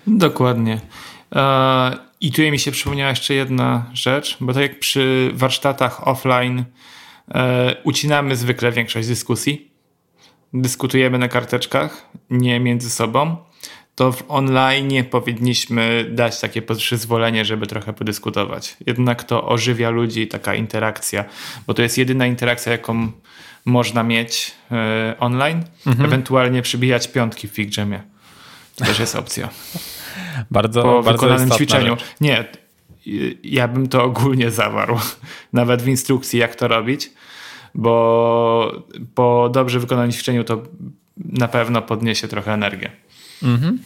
Dokładnie. 0.07 0.79
E, 1.35 1.97
I 2.21 2.31
tu 2.31 2.41
mi 2.41 2.59
się 2.59 2.71
przypomniała 2.71 3.09
jeszcze 3.09 3.33
jedna 3.33 3.85
rzecz, 3.93 4.37
bo 4.39 4.53
tak 4.53 4.61
jak 4.61 4.79
przy 4.79 5.31
warsztatach 5.33 6.07
offline 6.07 6.63
e, 7.35 7.75
ucinamy 7.83 8.35
zwykle 8.35 8.71
większość 8.71 9.07
dyskusji. 9.07 9.71
Dyskutujemy 10.53 11.17
na 11.17 11.27
karteczkach, 11.27 12.09
nie 12.29 12.59
między 12.59 12.89
sobą 12.89 13.50
to 13.95 14.11
w 14.11 14.23
online 14.27 15.03
powinniśmy 15.09 16.05
dać 16.11 16.39
takie 16.39 16.61
przyzwolenie, 16.61 17.45
żeby 17.45 17.67
trochę 17.67 17.93
podyskutować. 17.93 18.77
Jednak 18.85 19.23
to 19.23 19.47
ożywia 19.47 19.89
ludzi, 19.89 20.27
taka 20.27 20.55
interakcja, 20.55 21.25
bo 21.67 21.73
to 21.73 21.81
jest 21.81 21.97
jedyna 21.97 22.25
interakcja, 22.25 22.71
jaką 22.71 23.11
można 23.65 24.03
mieć 24.03 24.51
e, 24.71 25.15
online. 25.19 25.63
Mhm. 25.87 26.05
Ewentualnie 26.05 26.61
przybijać 26.61 27.07
piątki 27.07 27.47
w 27.47 27.51
FigJamie. 27.51 28.01
To 28.75 28.85
też 28.85 28.99
jest 28.99 29.15
opcja. 29.15 29.49
bardzo, 30.51 30.83
po 30.83 31.03
bardzo 31.03 31.11
wykonanym 31.11 31.51
ćwiczeniu. 31.51 31.97
Rzecz. 31.97 32.15
Nie, 32.21 32.45
ja 33.43 33.67
bym 33.67 33.87
to 33.87 34.03
ogólnie 34.03 34.51
zawarł. 34.51 34.99
Nawet 35.53 35.81
w 35.81 35.87
instrukcji, 35.87 36.39
jak 36.39 36.55
to 36.55 36.67
robić, 36.67 37.11
bo 37.75 38.83
po 39.15 39.49
dobrze 39.53 39.79
wykonanym 39.79 40.11
ćwiczeniu 40.11 40.43
to 40.43 40.63
na 41.17 41.47
pewno 41.47 41.81
podniesie 41.81 42.27
trochę 42.27 42.53
energię. 42.53 42.91
Mhm. 43.43 43.79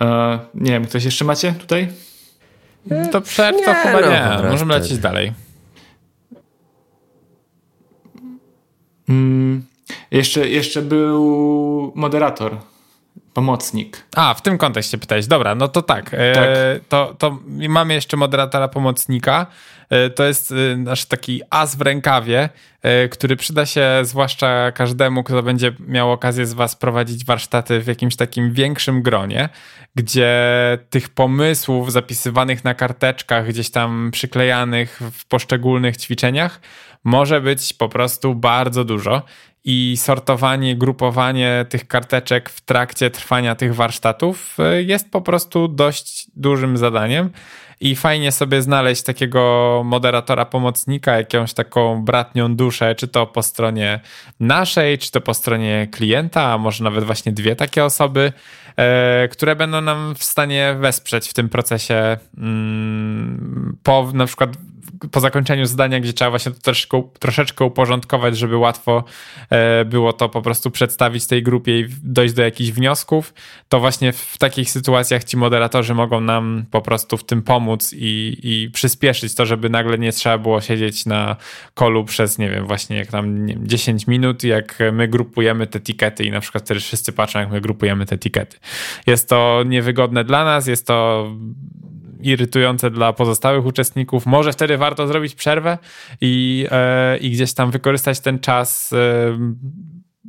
E, 0.00 0.38
nie 0.54 0.70
wiem, 0.70 0.86
ktoś 0.86 1.04
jeszcze 1.04 1.24
macie 1.24 1.52
tutaj? 1.52 1.88
To 3.12 3.20
przerw 3.20 3.64
to 3.64 3.74
chyba 3.74 4.00
no, 4.00 4.10
nie. 4.10 4.50
Możemy 4.50 4.74
lecieć 4.74 4.98
dalej. 4.98 5.32
Mm, 9.08 9.64
jeszcze, 10.10 10.48
jeszcze 10.48 10.82
był 10.82 11.92
moderator 11.94 12.56
Pomocnik. 13.34 14.06
A, 14.16 14.34
w 14.34 14.42
tym 14.42 14.58
kontekście 14.58 14.98
pytałeś. 14.98 15.26
Dobra, 15.26 15.54
no 15.54 15.68
to 15.68 15.82
tak. 15.82 16.10
E, 16.12 16.34
tak. 16.34 16.48
To, 16.88 17.14
to 17.18 17.38
mamy 17.68 17.94
jeszcze 17.94 18.16
moderatora 18.16 18.68
pomocnika. 18.68 19.46
E, 19.90 20.10
to 20.10 20.24
jest 20.24 20.52
e, 20.52 20.76
nasz 20.76 21.04
taki 21.04 21.42
as 21.50 21.76
w 21.76 21.80
rękawie, 21.80 22.48
który 23.10 23.36
przyda 23.36 23.66
się 23.66 23.88
zwłaszcza 24.02 24.72
każdemu, 24.72 25.24
kto 25.24 25.42
będzie 25.42 25.72
miał 25.80 26.12
okazję 26.12 26.46
z 26.46 26.52
Was 26.52 26.76
prowadzić 26.76 27.24
warsztaty 27.24 27.80
w 27.80 27.86
jakimś 27.86 28.16
takim 28.16 28.52
większym 28.52 29.02
gronie, 29.02 29.48
gdzie 29.94 30.32
tych 30.90 31.08
pomysłów 31.08 31.92
zapisywanych 31.92 32.64
na 32.64 32.74
karteczkach, 32.74 33.48
gdzieś 33.48 33.70
tam 33.70 34.10
przyklejanych 34.12 35.00
w 35.12 35.26
poszczególnych 35.26 35.96
ćwiczeniach, 35.96 36.60
może 37.04 37.40
być 37.40 37.72
po 37.72 37.88
prostu 37.88 38.34
bardzo 38.34 38.84
dużo 38.84 39.22
i 39.64 39.96
sortowanie, 39.96 40.76
grupowanie 40.76 41.66
tych 41.68 41.88
karteczek 41.88 42.50
w 42.50 42.60
trakcie 42.60 43.10
trwania 43.10 43.54
tych 43.54 43.74
warsztatów 43.74 44.56
e, 44.58 44.82
jest 44.82 45.10
po 45.10 45.20
prostu 45.20 45.68
dość 45.68 46.26
dużym 46.36 46.76
zadaniem. 46.76 47.30
I 47.80 47.96
fajnie 47.96 48.32
sobie 48.32 48.62
znaleźć 48.62 49.02
takiego 49.02 49.82
moderatora, 49.84 50.44
pomocnika, 50.44 51.16
jakąś 51.16 51.54
taką 51.54 52.04
bratnią 52.04 52.56
duszę, 52.56 52.94
czy 52.94 53.08
to 53.08 53.26
po 53.26 53.42
stronie 53.42 54.00
naszej, 54.40 54.98
czy 54.98 55.10
to 55.10 55.20
po 55.20 55.34
stronie 55.34 55.88
klienta, 55.92 56.42
a 56.42 56.58
może 56.58 56.84
nawet 56.84 57.04
właśnie 57.04 57.32
dwie 57.32 57.56
takie 57.56 57.84
osoby, 57.84 58.32
e, 58.76 59.28
które 59.28 59.56
będą 59.56 59.80
nam 59.80 60.14
w 60.14 60.24
stanie 60.24 60.76
wesprzeć 60.80 61.28
w 61.28 61.34
tym 61.34 61.48
procesie 61.48 62.18
mm, 62.38 63.76
po 63.82 64.10
na 64.14 64.26
przykład 64.26 64.50
po 65.10 65.20
zakończeniu 65.20 65.66
zadania, 65.66 66.00
gdzie 66.00 66.12
trzeba 66.12 66.30
właśnie 66.30 66.52
to 66.52 66.60
troszeczkę, 66.60 67.02
troszeczkę 67.18 67.64
uporządkować, 67.64 68.38
żeby 68.38 68.56
łatwo 68.56 69.04
e, 69.50 69.84
było 69.84 70.12
to 70.12 70.28
po 70.28 70.42
prostu 70.42 70.70
przedstawić 70.70 71.26
tej 71.26 71.42
grupie 71.42 71.80
i 71.80 71.86
dojść 72.02 72.34
do 72.34 72.42
jakichś 72.42 72.70
wniosków, 72.70 73.34
to 73.68 73.80
właśnie 73.80 74.12
w 74.12 74.38
takich 74.38 74.70
sytuacjach 74.70 75.24
ci 75.24 75.36
moderatorzy 75.36 75.94
mogą 75.94 76.20
nam 76.20 76.64
po 76.70 76.82
prostu 76.82 77.16
w 77.16 77.24
tym 77.24 77.42
pomóc 77.42 77.94
i, 77.96 78.36
i 78.42 78.70
przyspieszyć 78.70 79.34
to, 79.34 79.46
żeby 79.46 79.70
nagle 79.70 79.98
nie 79.98 80.12
trzeba 80.12 80.38
było 80.38 80.60
siedzieć 80.60 81.06
na 81.06 81.36
kolu 81.74 82.04
przez, 82.04 82.38
nie 82.38 82.50
wiem, 82.50 82.66
właśnie 82.66 82.96
jak 82.96 83.08
tam 83.08 83.46
wiem, 83.46 83.68
10 83.68 84.06
minut, 84.06 84.44
jak 84.44 84.78
my 84.92 85.08
grupujemy 85.08 85.66
te 85.66 85.80
tikety 85.80 86.24
i 86.24 86.30
na 86.30 86.40
przykład 86.40 86.64
wtedy 86.64 86.80
wszyscy 86.80 87.12
patrzą, 87.12 87.38
jak 87.38 87.50
my 87.50 87.60
grupujemy 87.60 88.06
te 88.06 88.18
tikety. 88.18 88.56
Jest 89.06 89.28
to 89.28 89.62
niewygodne 89.66 90.24
dla 90.24 90.44
nas, 90.44 90.66
jest 90.66 90.86
to 90.86 91.28
irytujące 92.26 92.90
dla 92.90 93.12
pozostałych 93.12 93.66
uczestników. 93.66 94.26
Może 94.26 94.52
wtedy 94.52 94.76
warto 94.76 95.06
zrobić 95.06 95.34
przerwę 95.34 95.78
i, 96.20 96.66
e, 96.70 97.16
i 97.16 97.30
gdzieś 97.30 97.54
tam 97.54 97.70
wykorzystać 97.70 98.20
ten 98.20 98.38
czas. 98.38 98.92
E, 98.92 98.96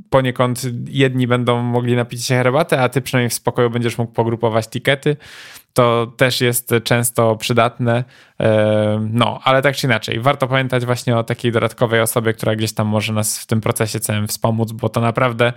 poniekąd 0.10 0.62
jedni 0.88 1.27
będą 1.27 1.62
mogli 1.62 1.95
napić 1.95 2.25
się 2.25 2.36
herbaty, 2.36 2.79
a 2.79 2.89
ty 2.89 3.01
przynajmniej 3.01 3.29
w 3.29 3.34
spokoju 3.34 3.69
będziesz 3.69 3.97
mógł 3.97 4.13
pogrupować 4.13 4.67
tikety. 4.67 5.17
To 5.73 6.13
też 6.17 6.41
jest 6.41 6.73
często 6.84 7.36
przydatne. 7.36 8.03
E, 8.39 9.08
no, 9.12 9.39
ale 9.43 9.62
tak 9.62 9.75
czy 9.75 9.88
inaczej, 9.88 10.19
warto 10.19 10.47
pamiętać 10.47 10.86
właśnie 10.86 11.17
o 11.17 11.23
takiej 11.23 11.51
dodatkowej 11.51 12.01
osobie, 12.01 12.34
która 12.34 12.55
gdzieś 12.55 12.73
tam 12.73 12.88
może 12.88 13.13
nas 13.13 13.39
w 13.39 13.45
tym 13.45 13.62
procesie 13.62 13.99
całym 13.99 14.27
wspomóc, 14.27 14.71
bo 14.71 14.89
to 14.89 15.01
naprawdę 15.01 15.53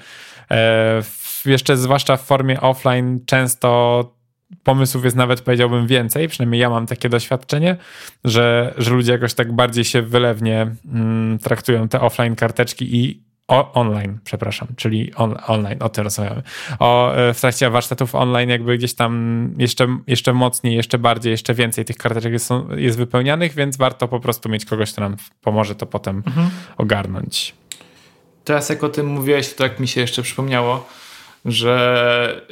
jeszcze 1.45 1.77
zwłaszcza 1.77 2.17
w 2.17 2.23
formie 2.23 2.61
offline 2.61 3.21
często 3.27 4.18
pomysłów 4.63 5.05
jest 5.05 5.17
nawet 5.17 5.41
powiedziałbym 5.41 5.87
więcej, 5.87 6.29
przynajmniej 6.29 6.61
ja 6.61 6.71
mam 6.71 6.87
takie 6.87 7.09
doświadczenie, 7.09 7.77
że, 8.25 8.75
że 8.79 8.91
ludzie 8.91 9.13
jakoś 9.13 9.35
tak 9.35 9.53
bardziej 9.53 9.85
się 9.85 10.03
wylewnie 10.03 10.75
mm, 10.93 11.39
traktują 11.39 11.89
te 11.89 12.01
offline 12.01 12.37
karteczki 12.37 12.97
i 12.97 13.29
o, 13.49 13.73
online, 13.73 14.19
przepraszam, 14.25 14.69
czyli 14.77 15.15
on, 15.15 15.37
online, 15.47 15.83
o 15.83 15.89
tym 15.89 16.05
rozmawiamy. 16.05 16.43
O, 16.79 17.15
e, 17.15 17.35
w 17.35 17.41
trakcie 17.41 17.71
warsztatów 17.71 18.15
online 18.15 18.49
jakby 18.49 18.79
gdzieś 18.79 18.95
tam 18.95 19.55
jeszcze, 19.59 19.99
jeszcze 20.07 20.33
mocniej, 20.33 20.77
jeszcze 20.77 20.99
bardziej, 20.99 21.31
jeszcze 21.31 21.55
więcej 21.55 21.85
tych 21.85 21.97
karteczek 21.97 22.33
jest, 22.33 22.51
jest 22.77 22.99
wypełnianych, 22.99 23.55
więc 23.55 23.77
warto 23.77 24.09
po 24.09 24.21
prostu 24.21 24.49
mieć 24.49 24.65
kogoś, 24.65 24.93
kto 24.93 25.01
nam 25.01 25.17
pomoże 25.41 25.75
to 25.75 25.87
potem 25.87 26.23
mhm. 26.27 26.51
ogarnąć. 26.77 27.55
Teraz 28.45 28.69
jak 28.69 28.85
o 28.85 28.89
tym 28.89 29.07
mówiłeś, 29.07 29.55
to 29.55 29.65
tak 29.65 29.81
mi 29.81 29.89
się 29.89 30.01
jeszcze 30.01 30.23
przypomniało, 30.23 30.87
że 31.45 32.47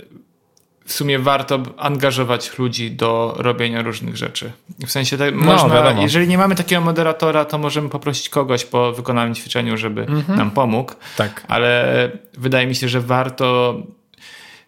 w 0.86 0.92
sumie 0.92 1.18
warto 1.18 1.62
angażować 1.76 2.58
ludzi 2.58 2.90
do 2.90 3.34
robienia 3.38 3.82
różnych 3.82 4.16
rzeczy. 4.16 4.52
W 4.86 4.90
sensie, 4.90 5.18
tak, 5.18 5.34
no, 5.34 5.44
można, 5.44 6.02
jeżeli 6.02 6.28
nie 6.28 6.38
mamy 6.38 6.54
takiego 6.54 6.80
moderatora, 6.80 7.44
to 7.44 7.58
możemy 7.58 7.88
poprosić 7.88 8.28
kogoś 8.28 8.64
po 8.64 8.92
wykonanym 8.92 9.34
ćwiczeniu, 9.34 9.76
żeby 9.76 10.00
mhm. 10.00 10.38
nam 10.38 10.50
pomógł. 10.50 10.92
Tak. 11.16 11.44
Ale 11.48 12.10
wydaje 12.38 12.66
mi 12.66 12.74
się, 12.74 12.88
że 12.88 13.00
warto 13.00 13.76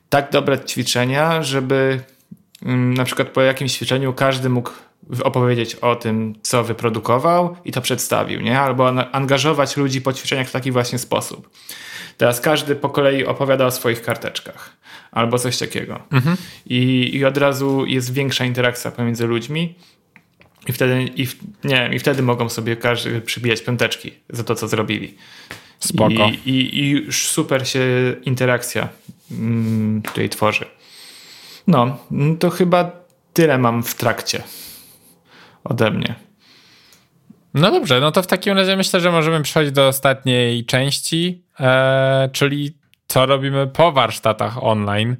tak 0.09 0.31
dobrać 0.31 0.73
ćwiczenia, 0.73 1.43
żeby 1.43 2.01
mm, 2.63 2.95
na 2.95 3.05
przykład 3.05 3.29
po 3.29 3.43
jakimś 3.43 3.73
ćwiczeniu 3.73 4.13
każdy 4.13 4.49
mógł 4.49 4.71
opowiedzieć 5.23 5.75
o 5.75 5.97
tym, 5.97 6.35
co 6.43 6.65
wyprodukował 6.65 7.57
i 7.65 7.73
to 7.73 7.81
przedstawił, 7.81 8.41
nie? 8.41 8.61
Albo 8.61 8.89
angażować 9.13 9.77
ludzi 9.77 10.01
po 10.01 10.13
ćwiczeniach 10.13 10.49
w 10.49 10.53
taki 10.53 10.73
właśnie 10.73 10.99
sposób. 10.99 11.51
Teraz 12.19 12.41
każdy 12.41 12.77
po 12.77 12.89
kolei 12.89 13.25
opowiada 13.25 13.67
o 13.67 13.71
swoich 13.71 14.03
karteczkach 14.03 14.77
albo 15.13 15.39
coś 15.39 15.59
takiego. 15.59 16.01
Mhm. 16.13 16.37
I, 16.67 17.11
I 17.17 17.25
od 17.25 17.37
razu 17.37 17.87
jest 17.87 18.13
większa 18.13 18.45
interakcja 18.45 18.91
pomiędzy 18.91 19.27
ludźmi. 19.27 19.75
I 20.69 20.73
wtedy, 20.73 21.03
i, 21.17 21.27
nie 21.65 21.75
wiem, 21.75 21.95
I 21.95 21.99
wtedy 21.99 22.23
mogą 22.23 22.49
sobie 22.49 22.77
każdy 22.77 23.21
przybijać 23.21 23.63
piąteczki 23.63 24.13
za 24.31 24.45
to, 24.45 24.55
co 24.55 24.69
zrobili. 24.69 25.15
Spoko. 25.79 26.13
I, 26.45 26.51
i, 26.51 26.79
i 26.79 26.91
już 26.91 27.27
super 27.27 27.69
się 27.69 27.81
interakcja 28.25 28.89
mm, 29.31 30.03
tutaj 30.03 30.29
tworzy. 30.29 30.65
No, 31.67 31.99
to 32.39 32.51
chyba 32.51 32.91
tyle 33.33 33.59
mam 33.59 33.83
w 33.83 33.95
trakcie 33.95 34.43
ode 35.65 35.91
mnie. 35.91 36.28
No 37.55 37.71
dobrze, 37.71 38.01
no 38.01 38.13
to 38.13 38.23
w 38.23 38.27
takim 38.27 38.57
razie 38.57 38.77
myślę, 38.77 39.01
że 39.01 39.13
możemy 39.13 39.43
przechodzić 39.43 39.73
do 39.73 39.89
ostatniej 39.89 40.65
części, 40.65 41.43
e, 41.61 42.29
czyli 42.33 42.79
co 43.09 43.27
robimy 43.27 43.67
po 43.67 43.93
warsztatach 43.93 44.65
online, 44.65 45.17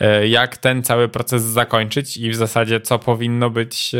e, 0.00 0.28
jak 0.28 0.56
ten 0.56 0.82
cały 0.82 1.08
proces 1.08 1.42
zakończyć 1.42 2.16
i 2.16 2.30
w 2.30 2.36
zasadzie 2.36 2.80
co 2.80 2.98
powinno 2.98 3.50
być 3.50 3.94
e, 3.94 3.98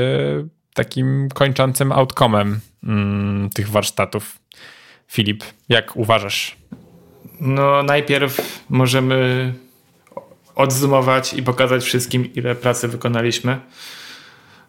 takim 0.74 1.28
kończącym 1.34 1.90
outcome'em 1.90 2.54
mm, 2.84 3.50
tych 3.50 3.68
warsztatów. 3.68 4.38
Filip, 5.08 5.44
jak 5.68 5.96
uważasz? 5.96 6.56
No, 7.40 7.82
najpierw 7.82 8.62
możemy 8.68 9.52
odzumować 10.54 11.34
i 11.34 11.42
pokazać 11.42 11.84
wszystkim, 11.84 12.34
ile 12.34 12.54
pracy 12.54 12.88
wykonaliśmy 12.88 13.60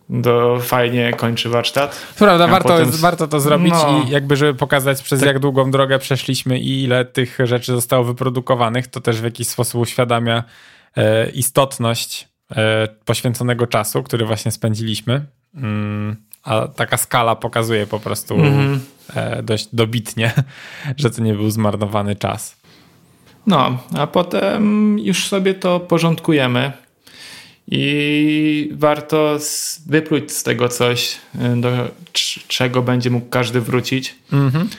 do 0.10 0.60
fajnie 0.62 1.14
kończy 1.14 1.50
warsztat. 1.50 2.02
Prawda, 2.18 2.48
warto, 2.48 2.70
potem... 2.70 2.86
jest, 2.86 3.00
warto 3.00 3.28
to 3.28 3.40
zrobić 3.40 3.74
no. 3.74 4.04
i 4.08 4.10
jakby, 4.10 4.36
żeby 4.36 4.54
pokazać 4.54 5.02
przez 5.02 5.20
tak. 5.20 5.28
jak 5.28 5.40
długą 5.40 5.72
drogę 5.72 6.00
przeszliśmy 6.00 6.60
i 6.60 6.84
ile 6.84 7.06
tych 7.06 7.38
rzeczy 7.44 7.72
zostało 7.72 8.04
wyprodukowanych, 8.04 8.88
to 8.88 9.02
też 9.02 9.22
w 9.22 9.24
jakiś 9.24 9.48
sposób 9.48 9.82
uświadamia 9.82 10.44
e, 10.98 11.30
istotność 11.30 12.28
e, 12.56 12.88
poświęconego 13.06 13.68
czasu, 13.68 14.04
który 14.04 14.26
właśnie 14.26 14.52
spędziliśmy. 14.52 15.26
Mm, 15.56 16.16
a 16.44 16.68
taka 16.68 16.98
skala 16.98 17.36
pokazuje 17.36 17.88
po 17.88 18.00
prostu 18.00 18.36
mm 18.36 18.80
e, 19.16 19.44
dość 19.44 19.68
dobitnie, 19.74 20.32
że 20.98 21.12
to 21.12 21.22
nie 21.22 21.34
był 21.34 21.50
zmarnowany 21.50 22.16
czas. 22.16 22.62
No, 23.48 23.78
a 23.98 24.08
potem 24.08 25.00
już 25.00 25.28
sobie 25.28 25.54
to 25.54 25.80
porządkujemy 25.80 26.72
i 27.72 28.72
warto 28.74 29.38
wypluć 29.88 30.32
z 30.32 30.44
tego 30.44 30.70
coś, 30.70 31.18
y, 31.36 31.62
do 31.62 31.72
czego 32.48 32.82
będzie 32.82 33.10
mógł 33.10 33.30
każdy 33.30 33.62
wrócić. 33.62 34.16
Mhm. 34.34 34.70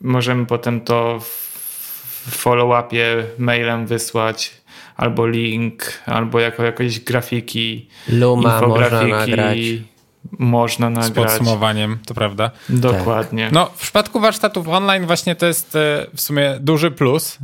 możemy 0.00 0.46
potem 0.46 0.80
to 0.80 1.20
w 1.20 1.50
follow-upie 2.30 3.24
mailem 3.38 3.86
wysłać, 3.86 4.52
albo 4.96 5.26
link, 5.26 6.02
albo 6.06 6.40
jako 6.40 6.62
jakieś 6.62 7.00
grafiki, 7.00 7.88
Luma 8.08 8.54
infografiki. 8.54 9.82
Można 10.38 10.90
nagrać. 10.90 11.06
Z 11.06 11.10
podsumowaniem, 11.12 11.98
to 12.06 12.14
prawda. 12.14 12.50
Dokładnie. 12.68 13.44
Tak. 13.44 13.52
No, 13.52 13.66
w 13.66 13.80
przypadku 13.80 14.20
warsztatów 14.20 14.68
online 14.68 15.06
właśnie 15.06 15.34
to 15.34 15.46
jest 15.46 15.76
e, 15.76 16.06
w 16.14 16.20
sumie 16.20 16.56
duży 16.60 16.90
plus. 16.90 17.38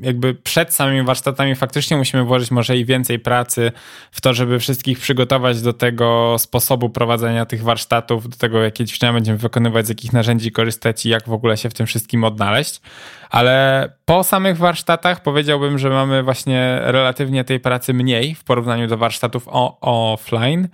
Jakby 0.00 0.34
przed 0.34 0.74
samymi 0.74 1.02
warsztatami 1.02 1.54
faktycznie 1.54 1.96
musimy 1.96 2.24
włożyć 2.24 2.50
może 2.50 2.76
i 2.76 2.84
więcej 2.84 3.18
pracy 3.18 3.72
w 4.10 4.20
to, 4.20 4.34
żeby 4.34 4.58
wszystkich 4.58 4.98
przygotować 4.98 5.62
do 5.62 5.72
tego 5.72 6.36
sposobu 6.38 6.90
prowadzenia 6.90 7.46
tych 7.46 7.62
warsztatów, 7.62 8.28
do 8.28 8.36
tego, 8.36 8.62
jakie 8.62 8.86
ćwiczenia 8.86 9.12
będziemy 9.12 9.38
wykonywać, 9.38 9.86
z 9.86 9.88
jakich 9.88 10.12
narzędzi 10.12 10.52
korzystać 10.52 11.06
i 11.06 11.08
jak 11.08 11.28
w 11.28 11.32
ogóle 11.32 11.56
się 11.56 11.70
w 11.70 11.74
tym 11.74 11.86
wszystkim 11.86 12.24
odnaleźć. 12.24 12.80
Ale 13.30 13.88
po 14.04 14.24
samych 14.24 14.58
warsztatach 14.58 15.22
powiedziałbym, 15.22 15.78
że 15.78 15.90
mamy 15.90 16.22
właśnie 16.22 16.78
relatywnie 16.82 17.44
tej 17.44 17.60
pracy 17.60 17.94
mniej 17.94 18.34
w 18.34 18.44
porównaniu 18.44 18.86
do 18.86 18.98
warsztatów 18.98 19.48
offline. 19.80 20.68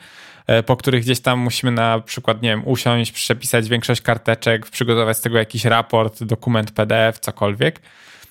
E, 0.50 0.62
po 0.62 0.76
których 0.76 1.02
gdzieś 1.02 1.20
tam 1.20 1.38
musimy 1.38 1.72
na 1.72 2.00
przykład, 2.00 2.42
nie 2.42 2.48
wiem, 2.48 2.62
usiąść, 2.68 3.12
przepisać 3.12 3.68
większość 3.68 4.00
karteczek, 4.02 4.66
przygotować 4.66 5.16
z 5.16 5.20
tego 5.20 5.38
jakiś 5.38 5.64
raport, 5.64 6.24
dokument 6.24 6.70
PDF, 6.70 7.18
cokolwiek. 7.18 7.80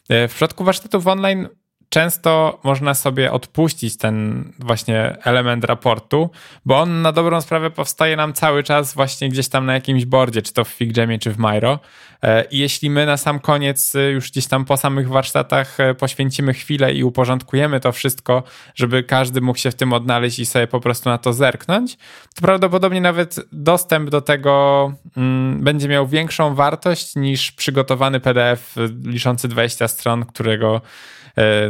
E, 0.09 0.27
w 0.27 0.31
przypadku 0.31 0.63
warsztatów 0.63 1.07
online 1.07 1.47
często 1.89 2.59
można 2.63 2.93
sobie 2.93 3.31
odpuścić 3.31 3.97
ten 3.97 4.45
właśnie 4.59 5.17
element 5.23 5.63
raportu, 5.63 6.29
bo 6.65 6.79
on 6.79 7.01
na 7.01 7.11
dobrą 7.11 7.41
sprawę 7.41 7.71
powstaje 7.71 8.15
nam 8.15 8.33
cały 8.33 8.63
czas 8.63 8.93
właśnie 8.93 9.29
gdzieś 9.29 9.47
tam 9.47 9.65
na 9.65 9.73
jakimś 9.73 10.05
boardzie, 10.05 10.41
czy 10.41 10.53
to 10.53 10.63
w 10.63 10.67
FigJamie, 10.67 11.19
czy 11.19 11.31
w 11.31 11.37
Miro. 11.39 11.79
E, 12.23 12.43
I 12.43 12.57
jeśli 12.57 12.89
my 12.89 13.05
na 13.05 13.17
sam 13.17 13.39
koniec, 13.39 13.95
e, 13.95 14.11
już 14.11 14.31
gdzieś 14.31 14.47
tam 14.47 14.65
po 14.65 14.77
samych 14.77 15.09
warsztatach 15.09 15.79
e, 15.79 15.95
poświęcimy 15.95 16.53
chwilę 16.53 16.93
i 16.93 17.03
uporządkujemy 17.03 17.79
to 17.79 17.91
wszystko, 17.91 18.43
żeby 18.75 19.03
każdy 19.03 19.41
mógł 19.41 19.59
się 19.59 19.71
w 19.71 19.75
tym 19.75 19.93
odnaleźć 19.93 20.39
i 20.39 20.45
sobie 20.45 20.67
po 20.67 20.79
prostu 20.79 21.09
na 21.09 21.17
to 21.17 21.33
zerknąć, 21.33 21.97
to 22.35 22.41
prawdopodobnie 22.41 23.01
nawet 23.01 23.35
dostęp 23.51 24.09
do 24.09 24.21
tego 24.21 24.93
mm, 25.17 25.63
będzie 25.63 25.87
miał 25.87 26.07
większą 26.07 26.55
wartość 26.55 27.15
niż 27.15 27.51
przygotowany 27.51 28.19
PDF 28.19 28.75
liczący 29.03 29.47
20 29.47 29.87
stron, 29.87 30.25
którego 30.25 30.81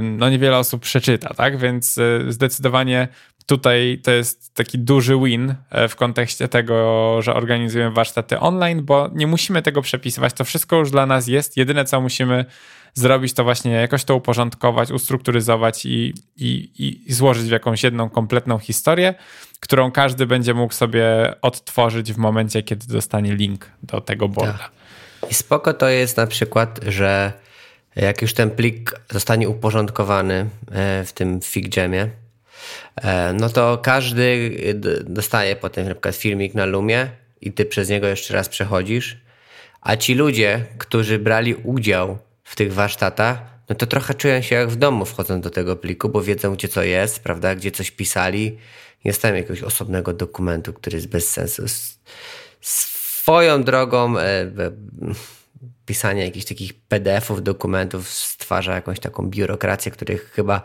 no 0.02 0.30
niewiele 0.30 0.58
osób 0.58 0.82
przeczyta, 0.82 1.34
tak? 1.34 1.58
Więc 1.58 2.00
zdecydowanie 2.30 3.08
tutaj 3.50 4.00
to 4.04 4.12
jest 4.12 4.54
taki 4.54 4.80
duży 4.80 5.20
win 5.24 5.56
e, 5.70 5.88
w 5.88 5.96
kontekście 5.96 6.48
tego, 6.48 7.18
że 7.22 7.34
organizujemy 7.34 7.92
warsztaty 7.92 8.40
online, 8.40 8.84
bo 8.84 9.10
nie 9.14 9.28
musimy 9.28 9.62
tego 9.62 9.82
przepisywać. 9.82 10.34
To 10.34 10.44
wszystko 10.44 10.76
już 10.76 10.92
dla 10.92 11.06
nas 11.06 11.28
jest. 11.28 11.58
Jedyne, 11.58 11.86
co 11.86 12.02
musimy 12.02 12.46
zrobić, 12.94 13.34
to 13.34 13.44
właśnie 13.44 13.72
jakoś 13.72 14.04
to 14.04 14.16
uporządkować, 14.16 14.92
ustrukturyzować 14.92 15.86
i, 15.86 16.14
i, 16.38 16.72
i 17.08 17.14
złożyć 17.14 17.48
w 17.48 17.52
jakąś 17.52 17.84
jedną 17.84 18.10
kompletną 18.10 18.60
historię, 18.60 19.14
którą 19.60 19.92
każdy 19.92 20.26
będzie 20.26 20.54
mógł 20.54 20.74
sobie 20.74 21.06
odtworzyć 21.42 22.14
w 22.14 22.18
momencie, 22.18 22.64
kiedy 22.64 22.88
dostanie 22.88 23.36
link 23.36 23.72
do 23.84 24.02
tego 24.02 24.28
boarda. 24.28 24.58
Tak. 24.58 24.72
I 25.32 25.34
spoko 25.34 25.74
to 25.74 25.90
jest 25.90 26.18
na 26.18 26.28
przykład, 26.28 26.80
że 26.88 27.34
jak 27.96 28.22
już 28.22 28.34
ten 28.34 28.52
plik 28.52 29.02
zostanie 29.12 29.50
uporządkowany 29.50 30.50
e, 30.72 31.06
w 31.06 31.14
tym 31.14 31.42
FigJamie, 31.42 32.10
E, 32.96 33.34
no 33.34 33.50
to 33.50 33.78
każdy 33.78 34.56
dostaje 35.06 35.56
potem 35.56 35.88
na 35.88 35.94
przykład 35.94 36.16
filmik 36.16 36.54
na 36.54 36.66
Lumie 36.66 37.10
i 37.42 37.52
ty 37.52 37.66
przez 37.66 37.90
niego 37.90 38.08
jeszcze 38.08 38.34
raz 38.34 38.50
przechodzisz, 38.50 39.18
a 39.82 39.96
ci 39.96 40.16
ludzie, 40.16 40.66
którzy 40.78 41.20
brali 41.20 41.56
udział 41.56 42.18
w 42.44 42.56
tych 42.56 42.74
warsztatach, 42.74 43.40
no 43.70 43.76
to 43.76 43.86
trochę 43.86 44.14
czują 44.14 44.42
się 44.42 44.56
jak 44.56 44.70
w 44.70 44.76
domu 44.76 45.06
wchodząc 45.06 45.44
do 45.44 45.50
tego 45.50 45.76
pliku, 45.76 46.10
bo 46.10 46.22
wiedzą, 46.22 46.56
gdzie 46.56 46.68
co 46.68 46.84
jest, 46.84 47.20
prawda, 47.20 47.56
gdzie 47.56 47.72
coś 47.72 47.92
pisali. 47.92 48.58
Nie 49.06 49.14
stawiam 49.14 49.38
jakiegoś 49.38 49.64
osobnego 49.64 50.14
dokumentu, 50.14 50.74
który 50.74 50.98
jest 50.98 51.08
bez 51.08 51.30
sensu. 51.30 51.64
Swoją 52.62 53.64
drogą 53.64 54.18
e, 54.18 54.22
e, 54.22 54.52
pisanie 55.86 56.26
jakichś 56.26 56.46
takich 56.46 56.74
PDF-ów, 56.74 57.44
dokumentów 57.44 58.10
stwarza 58.10 58.76
jakąś 58.76 59.00
taką 59.00 59.30
biurokrację, 59.30 59.92
których 59.92 60.32
chyba 60.32 60.62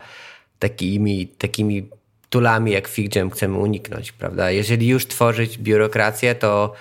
takimi, 0.59 1.29
takimi 1.29 1.89
tulami 2.31 2.73
jak 2.73 2.89
FigJam 2.89 3.31
chcemy 3.31 3.59
uniknąć, 3.59 4.13
prawda? 4.13 4.51
Jeżeli 4.51 4.89
już 4.89 5.07
tworzyć 5.07 5.59
biurokrację, 5.59 6.35
to 6.35 6.75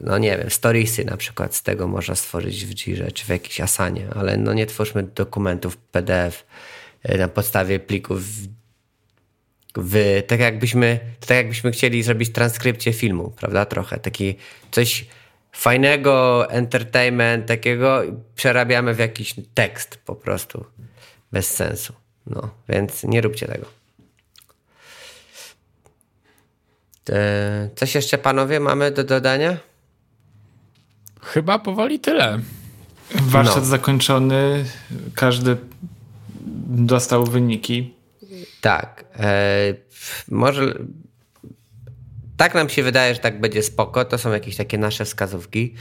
no 0.00 0.18
nie 0.18 0.38
wiem, 0.38 0.50
storiesy 0.50 1.04
na 1.04 1.16
przykład 1.16 1.54
z 1.54 1.62
tego 1.62 1.88
można 1.88 2.14
stworzyć 2.14 2.66
w 2.66 2.74
Jirze 2.74 3.12
czy 3.12 3.24
w 3.24 3.28
jakiejś 3.28 3.60
Asanie, 3.60 4.06
ale 4.14 4.36
no 4.36 4.52
nie 4.52 4.66
twórzmy 4.66 5.02
dokumentów 5.02 5.76
PDF 5.76 6.44
e, 7.02 7.18
na 7.18 7.28
podstawie 7.28 7.80
plików 7.80 8.22
w, 9.76 10.22
tak 10.26 10.40
jakbyśmy 10.40 11.00
tak 11.20 11.36
jakbyśmy 11.36 11.72
chcieli 11.72 12.02
zrobić 12.02 12.32
transkrypcję 12.32 12.92
filmu, 12.92 13.30
prawda? 13.30 13.64
Trochę 13.64 13.98
taki 13.98 14.34
coś 14.70 15.06
fajnego, 15.52 16.46
entertainment 16.50 17.46
takiego 17.46 18.02
przerabiamy 18.34 18.94
w 18.94 18.98
jakiś 18.98 19.34
tekst 19.54 20.00
po 20.04 20.14
prostu 20.14 20.64
bez 21.32 21.54
sensu. 21.54 21.92
No, 22.26 22.50
więc 22.68 23.04
nie 23.04 23.20
róbcie 23.20 23.46
tego. 23.46 23.66
E, 27.10 27.68
coś 27.76 27.94
jeszcze 27.94 28.18
panowie 28.18 28.60
mamy 28.60 28.90
do 28.90 29.04
dodania? 29.04 29.56
Chyba 31.22 31.58
powoli 31.58 32.00
tyle. 32.00 32.38
Warsztat 33.14 33.62
no. 33.62 33.64
zakończony, 33.64 34.64
każdy 35.14 35.56
dostał 36.66 37.24
wyniki. 37.24 37.94
Tak. 38.60 39.04
E, 39.18 39.74
może 40.28 40.74
tak 42.42 42.54
nam 42.54 42.68
się 42.68 42.82
wydaje, 42.82 43.14
że 43.14 43.20
tak 43.20 43.40
będzie 43.40 43.62
spoko. 43.62 44.04
To 44.04 44.18
są 44.18 44.32
jakieś 44.32 44.56
takie 44.56 44.78
nasze 44.78 45.04
wskazówki. 45.04 45.74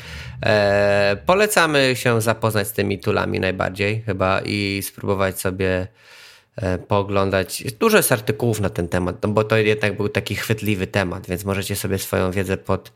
E, 0.46 1.18
polecamy 1.26 1.94
się 1.96 2.22
zapoznać 2.22 2.68
z 2.68 2.74
tymi 2.74 3.00
tulami 3.00 3.40
najbardziej 3.40 4.02
chyba 4.02 4.42
i 4.46 4.82
spróbować 4.84 5.40
sobie 5.40 5.88
E, 6.56 6.78
pooglądać. 6.78 7.64
Dużo 7.80 7.98
jest 7.98 8.12
artykułów 8.12 8.60
na 8.60 8.70
ten 8.70 8.88
temat, 8.88 9.16
no 9.24 9.30
bo 9.30 9.44
to 9.44 9.58
jednak 9.58 9.98
był 9.98 10.10
taki 10.10 10.36
chwytliwy 10.36 10.88
temat, 10.88 11.28
więc 11.28 11.46
możecie 11.46 11.76
sobie 11.76 11.98
swoją 11.98 12.32
wiedzę 12.32 12.58
pod, 12.58 12.94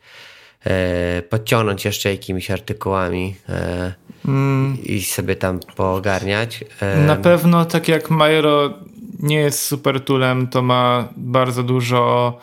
e, 0.66 1.22
podciągnąć 1.22 1.86
jeszcze 1.86 2.12
jakimiś 2.12 2.52
artykułami 2.52 3.36
e, 3.50 3.94
mm. 4.26 4.78
i 4.84 5.02
sobie 5.02 5.36
tam 5.36 5.60
poogarniać. 5.76 6.64
Na 7.08 7.16
pewno, 7.16 7.66
tak 7.66 7.88
jak 7.88 8.10
Majero 8.10 8.74
nie 9.20 9.38
jest 9.38 9.62
super 9.62 10.02
toolem, 10.02 10.48
to 10.48 10.62
ma 10.62 11.10
bardzo 11.18 11.64
dużo 11.64 12.38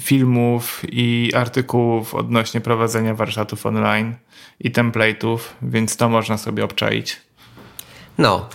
filmów 0.00 0.82
i 0.88 1.30
artykułów 1.34 2.14
odnośnie 2.14 2.60
prowadzenia 2.60 3.14
warsztatów 3.14 3.66
online 3.66 4.14
i 4.60 4.72
template'ów, 4.72 5.38
więc 5.62 5.96
to 5.96 6.08
można 6.08 6.38
sobie 6.38 6.64
obczaić. 6.64 7.20
No. 8.18 8.48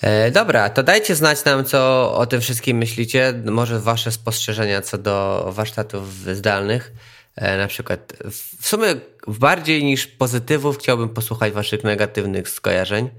E, 0.00 0.30
dobra, 0.30 0.70
to 0.70 0.82
dajcie 0.82 1.14
znać 1.14 1.44
nam, 1.44 1.64
co 1.64 2.12
o 2.14 2.26
tym 2.26 2.40
wszystkim 2.40 2.76
myślicie. 2.76 3.42
Może 3.44 3.80
wasze 3.80 4.12
spostrzeżenia 4.12 4.82
co 4.82 4.98
do 4.98 5.46
warsztatów 5.52 6.14
zdalnych. 6.14 6.92
E, 7.36 7.58
na 7.58 7.66
przykład, 7.66 8.12
w 8.60 8.66
sumie 8.66 8.86
bardziej 9.26 9.84
niż 9.84 10.06
pozytywów 10.06 10.78
chciałbym 10.78 11.08
posłuchać 11.08 11.52
waszych 11.52 11.84
negatywnych 11.84 12.48
skojarzeń. 12.48 13.10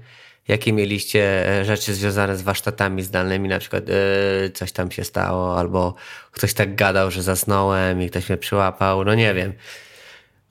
Jakie 0.48 0.72
mieliście 0.72 1.48
e, 1.60 1.64
rzeczy 1.64 1.94
związane 1.94 2.36
z 2.36 2.42
warsztatami 2.42 3.02
zdalnymi, 3.02 3.48
na 3.48 3.58
przykład 3.58 3.88
yy, 3.88 4.50
coś 4.54 4.72
tam 4.72 4.90
się 4.90 5.04
stało, 5.04 5.58
albo 5.58 5.94
ktoś 6.30 6.54
tak 6.54 6.74
gadał, 6.74 7.10
że 7.10 7.22
zasnąłem 7.22 8.02
i 8.02 8.10
ktoś 8.10 8.28
mnie 8.28 8.38
przyłapał, 8.38 9.04
no 9.04 9.14
nie 9.14 9.34
wiem. 9.34 9.52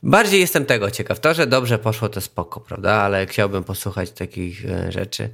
Bardziej 0.04 0.40
jestem 0.40 0.66
tego 0.66 0.92
ciekaw. 0.92 1.20
To, 1.20 1.34
że 1.34 1.48
dobrze 1.48 1.80
poszło, 1.80 2.10
to 2.10 2.22
spoko, 2.22 2.60
prawda? 2.60 2.94
Ale 2.94 3.26
chciałbym 3.26 3.64
posłuchać 3.64 4.12
takich 4.12 4.66
e, 4.66 4.92
rzeczy 4.92 5.30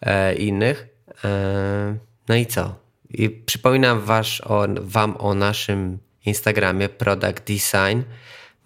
e, 0.00 0.34
innych. 0.34 0.86
E, 1.24 1.96
no 2.28 2.34
i 2.34 2.46
co? 2.46 2.74
I 3.10 3.30
przypominam 3.30 4.00
was 4.00 4.40
o, 4.44 4.66
wam 4.80 5.16
o 5.16 5.34
naszym 5.34 5.98
Instagramie 6.26 6.88
Product 6.88 7.44
Design. 7.46 8.02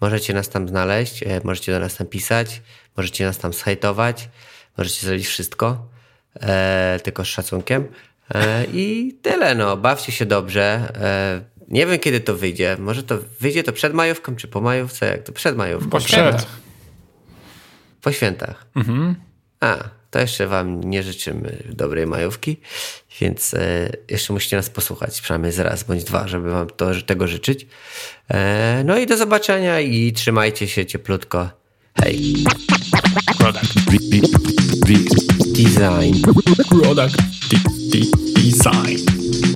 Możecie 0.01 0.33
nas 0.33 0.49
tam 0.49 0.67
znaleźć, 0.67 1.23
e, 1.23 1.41
możecie 1.43 1.71
do 1.71 1.79
nas 1.79 1.95
tam 1.95 2.07
pisać, 2.07 2.61
możecie 2.97 3.25
nas 3.25 3.37
tam 3.37 3.53
zhejtować, 3.53 4.29
możecie 4.79 5.07
zrobić 5.07 5.27
wszystko, 5.27 5.87
e, 6.35 6.99
tylko 7.03 7.25
z 7.25 7.27
szacunkiem. 7.27 7.87
E, 8.35 8.65
I 8.73 9.17
tyle, 9.21 9.55
no. 9.55 9.77
Bawcie 9.77 10.11
się 10.11 10.25
dobrze. 10.25 10.93
Nie 11.67 11.85
wiem, 11.85 11.99
kiedy 11.99 12.19
to 12.19 12.35
wyjdzie. 12.35 12.77
Może 12.79 13.03
to 13.03 13.17
wyjdzie 13.39 13.63
to 13.63 13.73
przed 13.73 13.93
majówką, 13.93 14.35
czy 14.35 14.47
po 14.47 14.61
majówce? 14.61 15.05
Jak 15.05 15.23
to 15.23 15.31
przed 15.31 15.57
majówką? 15.57 15.89
Po 15.89 15.99
przed. 15.99 16.47
Po 18.01 18.11
świętach. 18.11 18.65
Mhm. 18.75 19.15
A, 19.59 19.83
to 20.11 20.19
jeszcze 20.19 20.47
wam 20.47 20.83
nie 20.83 21.03
życzymy 21.03 21.63
dobrej 21.69 22.07
majówki, 22.07 22.57
więc 23.21 23.53
e, 23.53 23.89
jeszcze 24.09 24.33
musicie 24.33 24.57
nas 24.57 24.69
posłuchać 24.69 25.21
przynajmniej 25.21 25.51
z 25.51 25.59
raz 25.59 25.83
bądź 25.83 26.03
dwa, 26.03 26.27
żeby 26.27 26.51
wam 26.51 26.67
to, 26.69 26.85
tego 27.05 27.27
życzyć. 27.27 27.67
E, 28.29 28.83
no 28.85 28.97
i 28.97 29.07
do 29.07 29.17
zobaczenia 29.17 29.79
i 29.79 30.13
trzymajcie 30.13 30.67
się 30.67 30.85
cieplutko. 30.85 31.49
Hej. 32.03 32.33
Product. 33.37 34.58
Design. 34.89 36.19
Product. 36.67 37.15
Design. 38.33 39.48